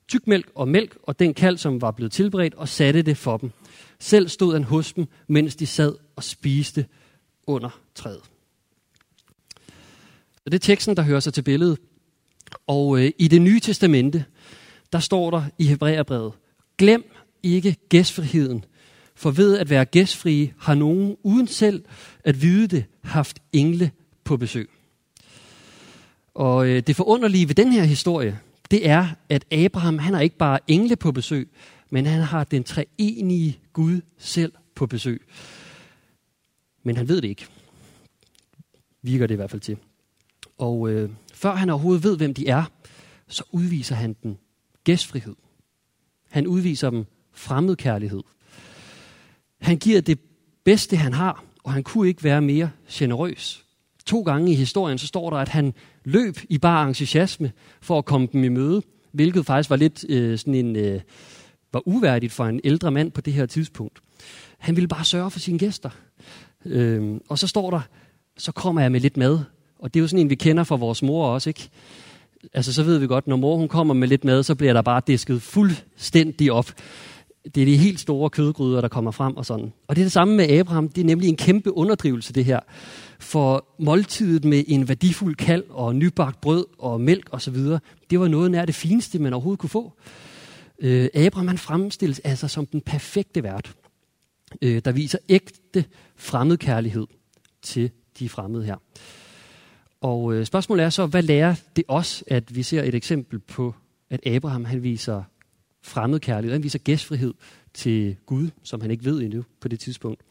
tykmælk 0.09 0.51
og 0.55 0.69
mælk 0.69 0.97
og 1.03 1.19
den 1.19 1.35
kald, 1.35 1.57
som 1.57 1.81
var 1.81 1.91
blevet 1.91 2.13
tilberedt, 2.13 2.55
og 2.55 2.69
satte 2.69 3.03
det 3.03 3.17
for 3.17 3.37
dem. 3.37 3.51
Selv 3.99 4.29
stod 4.29 4.53
han 4.53 4.65
hos 4.65 4.93
dem, 4.93 5.07
mens 5.29 5.57
de 5.57 5.67
sad 5.67 5.97
og 6.17 6.25
spiste 6.25 6.87
under 7.47 7.81
træet. 7.95 8.23
Så 10.35 10.51
det 10.51 10.55
er 10.55 10.59
teksten, 10.59 10.97
der 10.97 11.03
hører 11.03 11.21
sig 11.21 11.35
til 11.35 11.43
billedet. 11.43 11.79
Og 12.67 12.99
øh, 13.01 13.11
i 13.19 13.29
det 13.29 13.43
nye 13.43 13.61
testamente, 13.61 14.25
der 14.93 14.99
står 14.99 15.31
der 15.31 15.43
i 15.59 15.67
Hebræerbrevet, 15.67 16.33
glem 16.79 17.11
ikke 17.43 17.77
gæstfriheden, 17.89 18.65
for 19.15 19.31
ved 19.31 19.59
at 19.59 19.71
være 19.71 19.85
gæstfrie 19.85 20.55
har 20.59 20.75
nogen 20.75 21.17
uden 21.23 21.47
selv 21.47 21.85
at 22.25 22.43
vide 22.43 22.67
det 22.67 22.85
haft 23.03 23.43
engle 23.53 23.91
på 24.25 24.37
besøg. 24.37 24.71
Og 26.35 26.69
øh, 26.69 26.83
det 26.87 26.97
forunderlige 26.97 27.49
ved 27.49 27.55
den 27.55 27.73
her 27.73 27.85
historie, 27.85 28.39
det 28.71 28.89
er, 28.89 29.09
at 29.29 29.53
Abraham 29.53 29.99
han 29.99 30.15
har 30.15 30.21
ikke 30.21 30.37
bare 30.37 30.59
engle 30.67 30.97
på 30.97 31.13
besøg, 31.13 31.51
men 31.91 32.07
han 32.07 32.23
har 32.23 32.45
den 32.45 32.65
treenige 32.65 33.59
Gud 33.73 34.01
selv 34.19 34.53
på 34.75 34.87
besøg. 34.87 35.23
Men 36.83 36.97
han 36.97 37.09
ved 37.09 37.23
det 37.23 37.29
ikke. 37.29 37.47
Virker 39.03 39.27
det 39.27 39.35
i 39.35 39.37
hvert 39.37 39.51
fald 39.51 39.61
til. 39.61 39.77
Og 40.59 40.91
øh, 40.91 41.11
før 41.35 41.55
han 41.55 41.71
overhovedet 41.71 42.05
ved, 42.05 42.17
hvem 42.17 42.35
de 42.35 42.49
er, 42.49 42.65
så 43.29 43.45
udviser 43.53 43.95
han 43.95 44.17
den 44.23 44.39
gæstfrihed. 44.85 45.35
Han 46.31 46.47
udviser 46.47 46.91
dem 46.91 47.05
fremmedkærlighed. 47.33 48.23
Han 49.61 49.79
giver 49.79 50.01
det 50.01 50.21
bedste, 50.65 50.97
han 50.97 51.13
har, 51.13 51.45
og 51.65 51.73
han 51.73 51.83
kunne 51.83 52.09
ikke 52.09 52.25
være 52.25 52.41
mere 52.41 52.71
generøs. 52.91 53.65
To 54.07 54.23
gange 54.23 54.53
i 54.53 54.55
historien 54.55 54.99
så 54.99 55.07
står 55.07 55.31
der, 55.31 55.37
at 55.37 55.49
han 55.49 55.75
løb 56.05 56.37
i 56.49 56.59
bare 56.59 56.89
entusiasme 56.89 57.53
for 57.81 57.99
at 57.99 58.05
komme 58.05 58.29
dem 58.33 58.45
i 58.45 58.49
møde, 58.49 58.83
hvilket 59.13 59.47
faktisk 59.47 59.71
var 59.71 59.77
lidt 59.77 60.05
øh, 60.09 60.39
sådan 60.39 60.55
en, 60.55 60.77
øh, 60.77 61.01
var 61.73 61.89
uværdigt 61.89 62.33
for 62.33 62.45
en 62.45 62.61
ældre 62.65 62.91
mand 62.91 63.11
på 63.11 63.21
det 63.21 63.33
her 63.33 63.47
tidspunkt. 63.47 63.99
Han 64.59 64.77
ville 64.77 64.89
bare 64.89 65.05
sørge 65.05 65.31
for 65.31 65.39
sine 65.39 65.59
gæster. 65.59 65.91
Øh, 66.65 67.21
og 67.29 67.39
så 67.39 67.47
står 67.47 67.71
der, 67.71 67.81
så 68.37 68.53
kommer 68.53 68.81
jeg 68.81 68.93
med 68.93 69.01
lidt 69.01 69.17
mad. 69.17 69.39
Og 69.79 69.95
det 69.95 70.01
er 70.01 70.03
jo 70.03 70.09
sådan 70.09 70.21
en, 70.21 70.31
vi 70.31 70.35
kender 70.35 70.65
fra 70.65 70.77
vores 70.77 71.03
mor 71.03 71.27
også, 71.27 71.51
ikke? 71.51 71.69
Altså, 72.53 72.73
så 72.73 72.83
ved 72.83 72.99
vi 72.99 73.07
godt, 73.07 73.27
når 73.27 73.37
mor 73.37 73.57
hun 73.57 73.69
kommer 73.69 73.95
med 73.95 74.09
lidt 74.09 74.25
mad, 74.25 74.43
så 74.43 74.55
bliver 74.55 74.73
der 74.73 74.83
bare 74.83 75.03
disket 75.07 75.43
fuldstændig 75.43 76.53
op. 76.53 76.71
Det 77.55 77.61
er 77.61 77.65
de 77.65 77.77
helt 77.77 78.01
store 78.01 78.31
kødgryder, 78.31 78.81
der 78.81 78.89
kommer 78.89 79.11
frem 79.11 79.37
og 79.37 79.47
sådan. 79.47 79.73
Og 79.89 79.97
det 79.97 80.03
er 80.03 80.05
det 80.05 80.13
samme 80.13 80.37
med 80.37 80.51
Abraham. 80.51 80.89
Det 80.89 81.01
er 81.01 81.05
nemlig 81.05 81.29
en 81.29 81.37
kæmpe 81.37 81.77
underdrivelse, 81.77 82.33
det 82.33 82.45
her. 82.45 82.61
For 83.21 83.67
måltidet 83.79 84.45
med 84.45 84.65
en 84.67 84.89
værdifuld 84.89 85.35
kald 85.35 85.65
og 85.69 85.97
nybagt 85.97 86.41
brød 86.41 86.67
og 86.79 87.01
mælk 87.01 87.29
osv., 87.33 87.57
det 88.11 88.21
var 88.21 88.29
noget 88.29 88.51
nær 88.51 88.65
det 88.65 88.75
fineste, 88.75 89.19
man 89.19 89.33
overhovedet 89.33 89.61
kunne 89.61 89.71
få. 89.71 89.93
Øh, 90.79 91.09
Abraham 91.15 91.49
han 91.49 91.59
fremstilles 91.59 92.19
altså 92.19 92.49
som 92.49 92.67
den 92.67 92.81
perfekte 92.81 93.43
vært, 93.43 93.75
øh, 94.63 94.83
der 94.85 94.93
viser 94.93 95.19
ægte 95.29 95.85
fremmedkærlighed 96.17 97.07
til 97.63 97.91
de 98.19 98.29
fremmede 98.29 98.65
her. 98.65 98.77
Og 100.01 100.35
øh, 100.35 100.47
spørgsmålet 100.47 100.85
er 100.85 100.91
så, 100.91 101.07
hvad 101.07 101.23
lærer 101.23 101.55
det 101.77 101.85
os, 101.89 102.25
at 102.27 102.57
vi 102.57 102.63
ser 102.63 102.83
et 102.83 102.95
eksempel 102.95 103.39
på, 103.39 103.75
at 104.11 104.27
Abraham 104.27 104.65
han 104.65 104.83
viser 104.83 105.23
fremmed 105.85 106.21
kærlighed. 106.21 106.55
han 106.55 106.63
viser 106.63 106.79
gæstfrihed 106.79 107.35
til 107.75 108.17
Gud, 108.27 108.51
som 108.63 108.81
han 108.81 108.91
ikke 108.91 109.05
ved 109.05 109.23
endnu 109.23 109.45
på 109.61 109.69
det 109.69 109.81
tidspunkt. 109.81 110.23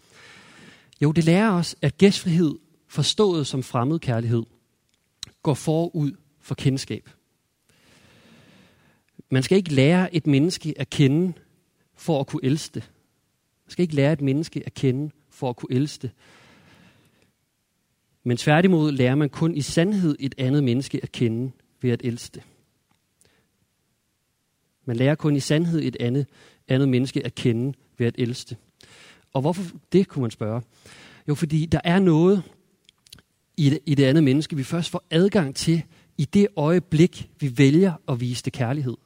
Jo, 1.01 1.11
det 1.11 1.23
lærer 1.23 1.51
os, 1.51 1.75
at 1.81 1.97
gæstfrihed, 1.97 2.55
forstået 2.87 3.47
som 3.47 3.63
fremmed 3.63 3.99
kærlighed, 3.99 4.43
går 5.43 5.53
forud 5.53 6.11
for 6.41 6.55
kendskab. 6.55 7.09
Man 9.31 9.43
skal 9.43 9.57
ikke 9.57 9.73
lære 9.73 10.15
et 10.15 10.27
menneske 10.27 10.73
at 10.77 10.89
kende 10.89 11.33
for 11.95 12.19
at 12.19 12.27
kunne 12.27 12.43
elske 12.43 12.73
det. 12.73 12.91
Man 13.65 13.71
skal 13.71 13.83
ikke 13.83 13.95
lære 13.95 14.13
et 14.13 14.21
menneske 14.21 14.63
at 14.65 14.73
kende 14.73 15.11
for 15.29 15.49
at 15.49 15.55
kunne 15.55 15.75
elske 15.75 16.01
det. 16.01 16.11
Men 18.23 18.37
tværtimod 18.37 18.91
lærer 18.91 19.15
man 19.15 19.29
kun 19.29 19.55
i 19.55 19.61
sandhed 19.61 20.15
et 20.19 20.35
andet 20.37 20.63
menneske 20.63 20.99
at 21.03 21.11
kende 21.11 21.51
ved 21.81 21.91
at 21.91 22.01
elske 22.03 22.33
det. 22.33 22.43
Man 24.85 24.95
lærer 24.95 25.15
kun 25.15 25.35
i 25.35 25.39
sandhed 25.39 25.81
et 25.81 25.97
andet, 25.99 26.25
andet 26.67 26.89
menneske 26.89 27.25
at 27.25 27.35
kende 27.35 27.77
ved 27.97 28.07
at 28.07 28.15
elske. 28.17 28.57
Og 29.33 29.41
hvorfor 29.41 29.63
det, 29.91 30.07
kunne 30.07 30.21
man 30.21 30.31
spørge? 30.31 30.61
Jo, 31.27 31.35
fordi 31.35 31.65
der 31.65 31.79
er 31.83 31.99
noget 31.99 32.43
i 33.57 33.69
det, 33.69 33.79
i 33.85 33.95
det 33.95 34.03
andet 34.03 34.23
menneske, 34.23 34.55
vi 34.55 34.63
først 34.63 34.89
får 34.89 35.03
adgang 35.11 35.55
til 35.55 35.83
i 36.17 36.25
det 36.25 36.47
øjeblik, 36.55 37.29
vi 37.39 37.57
vælger 37.57 37.93
at 38.07 38.19
vise 38.19 38.43
det 38.43 38.53
kærlighed. 38.53 38.97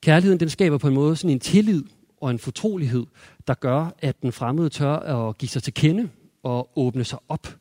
Kærligheden 0.00 0.40
den 0.40 0.48
skaber 0.48 0.78
på 0.78 0.88
en 0.88 0.94
måde 0.94 1.16
sådan 1.16 1.30
en 1.30 1.40
tillid 1.40 1.84
og 2.20 2.30
en 2.30 2.38
fortrolighed, 2.38 3.06
der 3.46 3.54
gør, 3.54 3.94
at 3.98 4.22
den 4.22 4.32
fremmede 4.32 4.68
tør 4.68 4.96
at 4.96 5.38
give 5.38 5.48
sig 5.48 5.62
til 5.62 5.74
kende 5.74 6.08
og 6.42 6.70
åbne 6.76 7.04
sig 7.04 7.18
op. 7.28 7.56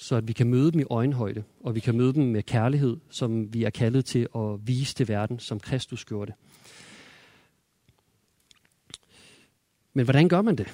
Så 0.00 0.16
at 0.16 0.28
vi 0.28 0.32
kan 0.32 0.46
møde 0.46 0.72
dem 0.72 0.80
i 0.80 0.84
øjenhøjde, 0.90 1.42
og 1.64 1.74
vi 1.74 1.80
kan 1.80 1.96
møde 1.96 2.12
dem 2.12 2.24
med 2.24 2.42
kærlighed, 2.42 2.96
som 3.10 3.54
vi 3.54 3.64
er 3.64 3.70
kaldet 3.70 4.04
til 4.04 4.28
at 4.34 4.58
vise 4.64 4.94
til 4.94 5.08
verden, 5.08 5.38
som 5.38 5.60
Kristus 5.60 6.04
gjorde 6.04 6.32
det. 6.32 6.34
Men 9.94 10.04
hvordan 10.04 10.28
gør 10.28 10.42
man 10.42 10.56
det? 10.56 10.66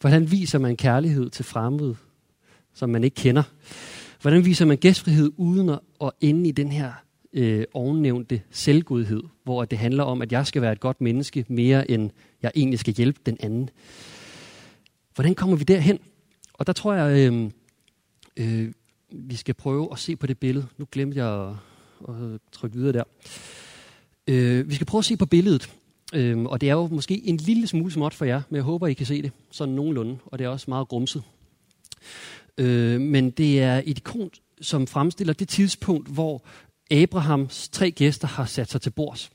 Hvordan 0.00 0.30
viser 0.30 0.58
man 0.58 0.76
kærlighed 0.76 1.30
til 1.30 1.44
fremmede, 1.44 1.96
som 2.72 2.90
man 2.90 3.04
ikke 3.04 3.14
kender? 3.14 3.42
Hvordan 4.22 4.44
viser 4.44 4.64
man 4.64 4.76
gæstfrihed 4.76 5.32
uden 5.36 5.68
at 6.00 6.10
ende 6.20 6.48
i 6.48 6.52
den 6.52 6.72
her 6.72 6.92
øh, 7.32 7.64
ovennævnte 7.74 8.42
selvgodhed, 8.50 9.22
hvor 9.44 9.64
det 9.64 9.78
handler 9.78 10.04
om, 10.04 10.22
at 10.22 10.32
jeg 10.32 10.46
skal 10.46 10.62
være 10.62 10.72
et 10.72 10.80
godt 10.80 11.00
menneske, 11.00 11.44
mere 11.48 11.90
end 11.90 12.10
jeg 12.42 12.52
egentlig 12.54 12.78
skal 12.78 12.94
hjælpe 12.94 13.20
den 13.26 13.36
anden? 13.40 13.70
Hvordan 15.14 15.34
kommer 15.34 15.56
vi 15.56 15.64
derhen? 15.64 15.98
Og 16.52 16.66
der 16.66 16.72
tror 16.72 16.94
jeg, 16.94 17.32
øh, 17.32 17.50
øh, 18.36 18.72
vi 19.12 19.36
skal 19.36 19.54
prøve 19.54 19.88
at 19.92 19.98
se 19.98 20.16
på 20.16 20.26
det 20.26 20.38
billede. 20.38 20.66
Nu 20.78 20.86
glemte 20.92 21.24
jeg 21.24 21.56
at, 22.08 22.14
at 22.14 22.40
trykke 22.52 22.76
videre 22.76 22.92
der. 22.92 23.04
Øh, 24.26 24.68
vi 24.68 24.74
skal 24.74 24.86
prøve 24.86 24.98
at 24.98 25.04
se 25.04 25.16
på 25.16 25.26
billedet. 25.26 25.70
Øh, 26.14 26.42
og 26.42 26.60
det 26.60 26.70
er 26.70 26.74
jo 26.74 26.86
måske 26.86 27.26
en 27.26 27.36
lille 27.36 27.66
smule 27.66 27.92
småt 27.92 28.14
for 28.14 28.24
jer, 28.24 28.42
men 28.50 28.56
jeg 28.56 28.64
håber, 28.64 28.86
I 28.86 28.92
kan 28.92 29.06
se 29.06 29.22
det 29.22 29.32
sådan 29.50 29.74
nogenlunde. 29.74 30.18
Og 30.26 30.38
det 30.38 30.44
er 30.44 30.48
også 30.48 30.64
meget 30.68 30.88
grumset. 30.88 31.22
Øh, 32.58 33.00
men 33.00 33.30
det 33.30 33.60
er 33.62 33.82
et 33.86 33.98
ikon, 33.98 34.30
som 34.60 34.86
fremstiller 34.86 35.32
det 35.32 35.48
tidspunkt, 35.48 36.08
hvor 36.08 36.44
Abrahams 36.90 37.68
tre 37.68 37.90
gæster 37.90 38.28
har 38.28 38.44
sat 38.44 38.70
sig 38.70 38.80
til 38.80 38.90
bords. 38.90 39.30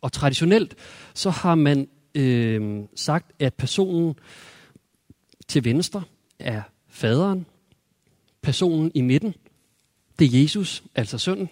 Og 0.00 0.12
traditionelt 0.12 0.74
så 1.14 1.30
har 1.30 1.54
man 1.54 1.88
øh, 2.14 2.84
sagt, 2.94 3.32
at 3.42 3.54
personen 3.54 4.14
til 5.48 5.64
venstre 5.64 6.02
er 6.38 6.62
faderen, 6.88 7.46
personen 8.46 8.90
i 8.94 9.00
midten, 9.00 9.34
det 10.18 10.34
er 10.34 10.40
Jesus, 10.42 10.84
altså 10.94 11.18
sønnen, 11.18 11.48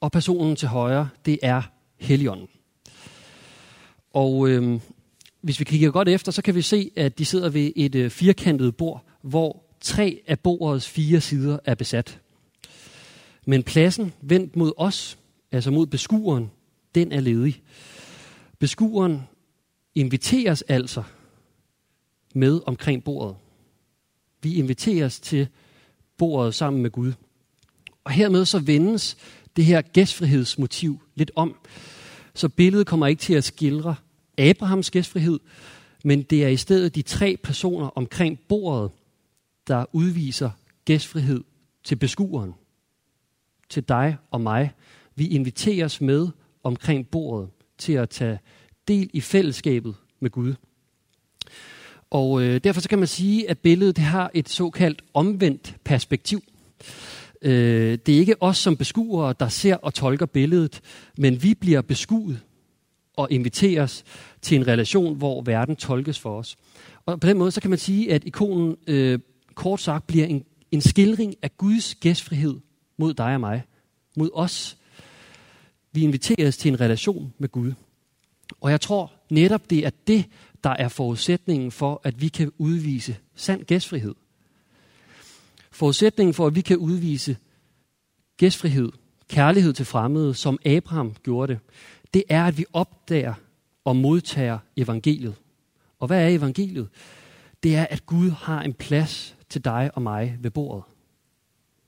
og 0.00 0.12
personen 0.12 0.56
til 0.56 0.68
højre, 0.68 1.08
det 1.26 1.38
er 1.42 1.62
Helligånden. 1.96 2.48
Og 4.12 4.48
øhm, 4.48 4.80
hvis 5.40 5.60
vi 5.60 5.64
kigger 5.64 5.90
godt 5.90 6.08
efter, 6.08 6.32
så 6.32 6.42
kan 6.42 6.54
vi 6.54 6.62
se, 6.62 6.90
at 6.96 7.18
de 7.18 7.24
sidder 7.24 7.48
ved 7.48 7.72
et 7.76 7.94
øh, 7.94 8.10
firkantet 8.10 8.76
bord, 8.76 9.04
hvor 9.22 9.64
tre 9.80 10.22
af 10.26 10.40
bordets 10.40 10.88
fire 10.88 11.20
sider 11.20 11.58
er 11.64 11.74
besat. 11.74 12.20
Men 13.46 13.62
pladsen 13.62 14.12
vendt 14.20 14.56
mod 14.56 14.72
os, 14.76 15.18
altså 15.52 15.70
mod 15.70 15.86
beskueren, 15.86 16.50
den 16.94 17.12
er 17.12 17.20
ledig. 17.20 17.62
Beskueren 18.58 19.22
inviteres 19.94 20.62
altså 20.62 21.02
med 22.34 22.60
omkring 22.66 23.04
bordet. 23.04 23.36
Vi 24.42 24.54
inviteres 24.54 25.20
til 25.20 25.48
bordet 26.18 26.54
sammen 26.54 26.82
med 26.82 26.90
Gud. 26.90 27.12
Og 28.04 28.12
hermed 28.12 28.44
så 28.44 28.58
vendes 28.58 29.16
det 29.56 29.64
her 29.64 29.82
gæstfrihedsmotiv 29.82 31.00
lidt 31.14 31.30
om. 31.36 31.56
Så 32.34 32.48
billedet 32.48 32.86
kommer 32.86 33.06
ikke 33.06 33.20
til 33.20 33.34
at 33.34 33.44
skildre 33.44 33.94
Abrahams 34.38 34.90
gæstfrihed, 34.90 35.40
men 36.04 36.22
det 36.22 36.44
er 36.44 36.48
i 36.48 36.56
stedet 36.56 36.94
de 36.94 37.02
tre 37.02 37.36
personer 37.42 37.86
omkring 37.86 38.40
bordet, 38.48 38.90
der 39.66 39.84
udviser 39.92 40.50
gæstfrihed 40.84 41.44
til 41.84 41.96
beskueren, 41.96 42.54
til 43.68 43.82
dig 43.88 44.16
og 44.30 44.40
mig. 44.40 44.72
Vi 45.14 45.26
inviteres 45.26 46.00
med 46.00 46.28
omkring 46.62 47.08
bordet 47.08 47.50
til 47.78 47.92
at 47.92 48.10
tage 48.10 48.38
del 48.88 49.10
i 49.12 49.20
fællesskabet 49.20 49.94
med 50.20 50.30
Gud. 50.30 50.54
Og 52.14 52.42
øh, 52.42 52.60
derfor 52.64 52.80
så 52.80 52.88
kan 52.88 52.98
man 52.98 53.08
sige, 53.08 53.50
at 53.50 53.58
billedet 53.58 53.96
det 53.96 54.04
har 54.04 54.30
et 54.34 54.48
såkaldt 54.48 55.02
omvendt 55.14 55.76
perspektiv. 55.84 56.42
Øh, 57.42 57.98
det 58.06 58.14
er 58.14 58.18
ikke 58.18 58.42
os 58.42 58.58
som 58.58 58.76
beskuere, 58.76 59.34
der 59.40 59.48
ser 59.48 59.76
og 59.76 59.94
tolker 59.94 60.26
billedet, 60.26 60.80
men 61.18 61.42
vi 61.42 61.54
bliver 61.54 61.82
beskuet 61.82 62.40
og 63.16 63.28
inviteres 63.30 64.04
til 64.42 64.56
en 64.56 64.66
relation, 64.66 65.16
hvor 65.16 65.42
verden 65.42 65.76
tolkes 65.76 66.18
for 66.18 66.38
os. 66.38 66.56
Og 67.06 67.20
på 67.20 67.26
den 67.26 67.38
måde 67.38 67.50
så 67.50 67.60
kan 67.60 67.70
man 67.70 67.78
sige, 67.78 68.12
at 68.12 68.24
ikonen 68.24 68.76
øh, 68.86 69.18
kort 69.54 69.80
sagt 69.80 70.06
bliver 70.06 70.26
en, 70.26 70.44
en 70.70 70.80
skildring 70.80 71.34
af 71.42 71.56
Guds 71.56 71.94
gæstfrihed 71.94 72.60
mod 72.96 73.14
dig 73.14 73.34
og 73.34 73.40
mig, 73.40 73.62
mod 74.16 74.30
os. 74.34 74.76
Vi 75.92 76.02
inviteres 76.02 76.56
til 76.56 76.68
en 76.68 76.80
relation 76.80 77.32
med 77.38 77.48
Gud. 77.48 77.72
Og 78.60 78.70
jeg 78.70 78.80
tror 78.80 79.12
netop 79.34 79.70
det 79.70 79.86
er 79.86 79.90
det, 80.06 80.24
der 80.64 80.70
er 80.70 80.88
forudsætningen 80.88 81.70
for, 81.70 82.00
at 82.04 82.20
vi 82.20 82.28
kan 82.28 82.52
udvise 82.58 83.16
sand 83.34 83.64
gæstfrihed. 83.64 84.14
Forudsætningen 85.70 86.34
for, 86.34 86.46
at 86.46 86.54
vi 86.54 86.60
kan 86.60 86.76
udvise 86.76 87.36
gæstfrihed, 88.36 88.92
kærlighed 89.28 89.72
til 89.72 89.84
fremmede, 89.84 90.34
som 90.34 90.58
Abraham 90.66 91.14
gjorde 91.22 91.52
det, 91.52 91.60
det 92.14 92.22
er, 92.28 92.44
at 92.44 92.58
vi 92.58 92.64
opdager 92.72 93.34
og 93.84 93.96
modtager 93.96 94.58
evangeliet. 94.76 95.34
Og 96.00 96.06
hvad 96.06 96.24
er 96.24 96.28
evangeliet? 96.28 96.88
Det 97.62 97.76
er, 97.76 97.86
at 97.90 98.06
Gud 98.06 98.30
har 98.30 98.62
en 98.62 98.74
plads 98.74 99.36
til 99.48 99.64
dig 99.64 99.90
og 99.94 100.02
mig 100.02 100.38
ved 100.40 100.50
bordet. 100.50 100.84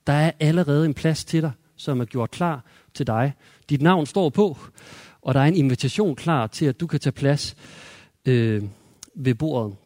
Der 0.06 0.12
er 0.12 0.30
allerede 0.40 0.87
en 0.87 0.94
plads 0.94 1.24
til 1.24 1.42
dig, 1.42 1.52
som 1.76 2.00
er 2.00 2.04
gjort 2.04 2.30
klar 2.30 2.64
til 2.94 3.06
dig. 3.06 3.32
Dit 3.70 3.82
navn 3.82 4.06
står 4.06 4.30
på, 4.30 4.59
og 5.26 5.34
der 5.34 5.40
er 5.40 5.44
en 5.44 5.56
invitation 5.56 6.16
klar 6.16 6.46
til, 6.46 6.66
at 6.66 6.80
du 6.80 6.86
kan 6.86 7.00
tage 7.00 7.12
plads 7.12 7.56
øh, 8.24 8.62
ved 9.14 9.34
bordet. 9.34 9.76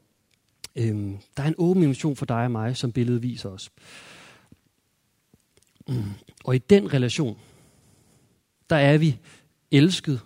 Øh, 0.76 1.12
der 1.37 1.42
er 1.42 1.48
en 1.48 1.55
åben 1.59 1.83
invitation 1.83 2.16
for 2.16 2.26
dig 2.26 2.44
og 2.44 2.50
mig, 2.50 2.76
som 2.76 2.92
billedet 2.92 3.22
viser 3.22 3.48
os. 3.48 3.70
Mm. 5.88 6.03
Og 6.44 6.55
i 6.55 6.59
den 6.59 6.94
relation, 6.94 7.38
der 8.70 8.76
er 8.76 8.98
vi 8.98 9.18
elsket, 9.70 10.20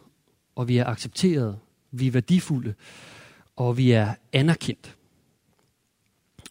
og 0.54 0.68
vi 0.68 0.78
er 0.78 0.84
accepteret, 0.84 1.58
vi 1.90 2.06
er 2.06 2.10
værdifulde, 2.10 2.74
og 3.56 3.76
vi 3.76 3.90
er 3.90 4.14
anerkendt. 4.32 4.96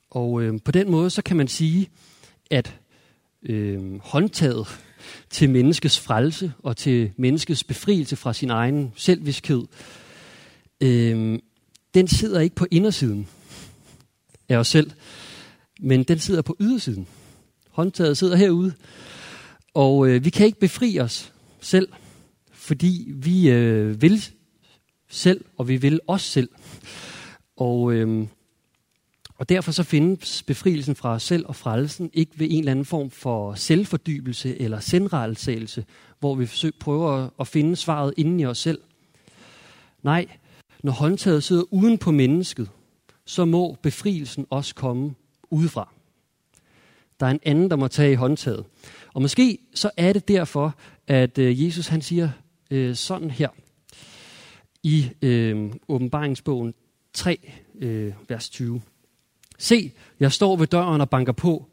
Og 0.09 0.41
øh, 0.41 0.59
på 0.65 0.71
den 0.71 0.91
måde, 0.91 1.09
så 1.09 1.21
kan 1.21 1.37
man 1.37 1.47
sige, 1.47 1.89
at 2.51 2.79
øh, 3.49 3.99
håndtaget 3.99 4.67
til 5.29 5.49
menneskets 5.49 5.99
frelse 5.99 6.53
og 6.59 6.77
til 6.77 7.11
menneskets 7.17 7.63
befrielse 7.63 8.15
fra 8.15 8.33
sin 8.33 8.49
egen 8.49 8.93
selvviskhed, 8.95 9.63
øh, 10.81 11.39
den 11.93 12.07
sidder 12.07 12.39
ikke 12.39 12.55
på 12.55 12.65
indersiden 12.71 13.27
af 14.49 14.57
os 14.57 14.67
selv, 14.67 14.91
men 15.79 16.03
den 16.03 16.19
sidder 16.19 16.41
på 16.41 16.55
ydersiden. 16.59 17.07
Håndtaget 17.69 18.17
sidder 18.17 18.35
herude, 18.35 18.73
og 19.73 20.07
øh, 20.07 20.25
vi 20.25 20.29
kan 20.29 20.45
ikke 20.45 20.59
befri 20.59 20.99
os 20.99 21.33
selv, 21.61 21.87
fordi 22.51 23.11
vi 23.15 23.49
øh, 23.49 24.01
vil 24.01 24.25
selv, 25.09 25.45
og 25.57 25.67
vi 25.67 25.77
vil 25.77 25.99
os 26.07 26.21
selv. 26.21 26.49
Og, 27.57 27.93
øh, 27.93 28.27
og 29.37 29.49
derfor 29.49 29.71
så 29.71 29.83
findes 29.83 30.43
befrielsen 30.43 30.95
fra 30.95 31.13
os 31.13 31.23
selv 31.23 31.45
og 31.47 31.55
frelsen 31.55 32.09
ikke 32.13 32.31
ved 32.39 32.47
en 32.49 32.59
eller 32.59 32.71
anden 32.71 32.85
form 32.85 33.09
for 33.09 33.53
selvfordybelse 33.53 34.61
eller 34.61 34.79
sendrejelsagelse, 34.79 35.85
hvor 36.19 36.35
vi 36.35 36.45
forsøger, 36.45 36.73
prøver 36.79 37.29
at 37.39 37.47
finde 37.47 37.75
svaret 37.75 38.13
inden 38.17 38.39
i 38.39 38.45
os 38.45 38.57
selv. 38.57 38.79
Nej, 40.03 40.25
når 40.83 40.91
håndtaget 40.91 41.43
sidder 41.43 41.63
uden 41.73 41.97
på 41.97 42.11
mennesket, 42.11 42.69
så 43.25 43.45
må 43.45 43.77
befrielsen 43.81 44.45
også 44.49 44.75
komme 44.75 45.13
udefra. 45.49 45.93
Der 47.19 47.25
er 47.25 47.31
en 47.31 47.39
anden, 47.43 47.69
der 47.69 47.75
må 47.75 47.87
tage 47.87 48.11
i 48.11 48.15
håndtaget. 48.15 48.65
Og 49.13 49.21
måske 49.21 49.57
så 49.73 49.91
er 49.97 50.13
det 50.13 50.27
derfor, 50.27 50.75
at 51.07 51.37
øh, 51.37 51.65
Jesus 51.65 51.87
han 51.87 52.01
siger 52.01 52.29
øh, 52.71 52.95
sådan 52.95 53.31
her 53.31 53.49
i 54.83 55.09
øh, 55.21 55.73
åbenbaringsbogen 55.87 56.73
3, 57.13 57.51
øh, 57.81 58.13
vers 58.29 58.49
20. 58.49 58.81
Se, 59.63 59.91
jeg 60.19 60.31
står 60.31 60.55
ved 60.55 60.67
døren 60.67 61.01
og 61.01 61.09
banker 61.09 61.33
på. 61.33 61.69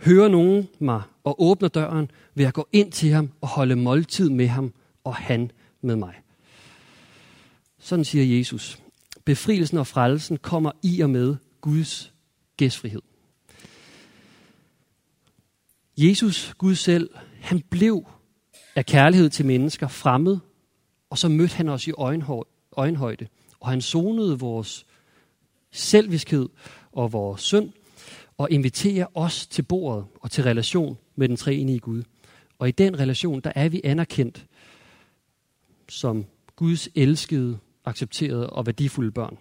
Hører 0.00 0.28
nogen 0.28 0.68
mig 0.78 1.02
og 1.24 1.42
åbner 1.42 1.68
døren, 1.68 2.10
vil 2.34 2.42
jeg 2.42 2.52
gå 2.52 2.68
ind 2.72 2.92
til 2.92 3.10
ham 3.10 3.30
og 3.40 3.48
holde 3.48 3.76
måltid 3.76 4.30
med 4.30 4.48
ham, 4.48 4.72
og 5.04 5.14
han 5.14 5.50
med 5.82 5.96
mig. 5.96 6.14
Sådan 7.78 8.04
siger 8.04 8.38
Jesus. 8.38 8.78
Befrielsen 9.24 9.78
og 9.78 9.86
frelsen 9.86 10.36
kommer 10.36 10.72
i 10.82 11.00
og 11.00 11.10
med 11.10 11.36
Guds 11.60 12.12
gæstfrihed. 12.56 13.02
Jesus, 15.98 16.54
Gud 16.58 16.74
selv, 16.74 17.10
han 17.40 17.60
blev 17.60 18.06
af 18.74 18.86
kærlighed 18.86 19.30
til 19.30 19.46
mennesker 19.46 19.88
fremmed, 19.88 20.38
og 21.10 21.18
så 21.18 21.28
mødte 21.28 21.54
han 21.54 21.68
os 21.68 21.86
i 21.86 21.92
øjenhøjde, 22.76 23.26
og 23.60 23.70
han 23.70 23.80
sonede 23.80 24.38
vores 24.38 24.86
selviskhed 25.70 26.48
og 26.92 27.12
vores 27.12 27.40
synd, 27.40 27.72
og 28.38 28.50
inviterer 28.50 29.06
os 29.14 29.46
til 29.46 29.62
bordet 29.62 30.04
og 30.20 30.30
til 30.30 30.44
relation 30.44 30.98
med 31.16 31.28
den 31.28 31.36
treenige 31.36 31.78
Gud. 31.78 32.02
Og 32.58 32.68
i 32.68 32.72
den 32.72 32.98
relation, 32.98 33.40
der 33.40 33.52
er 33.54 33.68
vi 33.68 33.80
anerkendt 33.84 34.46
som 35.88 36.24
Guds 36.56 36.88
elskede, 36.94 37.58
accepterede 37.84 38.50
og 38.50 38.66
værdifulde 38.66 39.10
børn. 39.10 39.38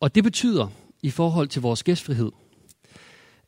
Og 0.00 0.14
det 0.14 0.24
betyder, 0.24 0.68
i 1.02 1.10
forhold 1.10 1.48
til 1.48 1.62
vores 1.62 1.82
gæstfrihed, 1.82 2.32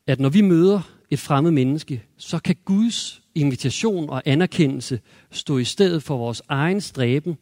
at 0.07 0.19
når 0.19 0.29
vi 0.29 0.41
møder 0.41 0.81
et 1.09 1.19
fremmed 1.19 1.51
menneske, 1.51 2.03
så 2.17 2.39
kan 2.39 2.55
Guds 2.65 3.21
invitation 3.35 4.09
og 4.09 4.21
anerkendelse 4.25 4.99
stå 5.31 5.57
i 5.57 5.63
stedet 5.63 6.03
for 6.03 6.17
vores 6.17 6.41
egen 6.47 6.81
stræben 6.81 7.37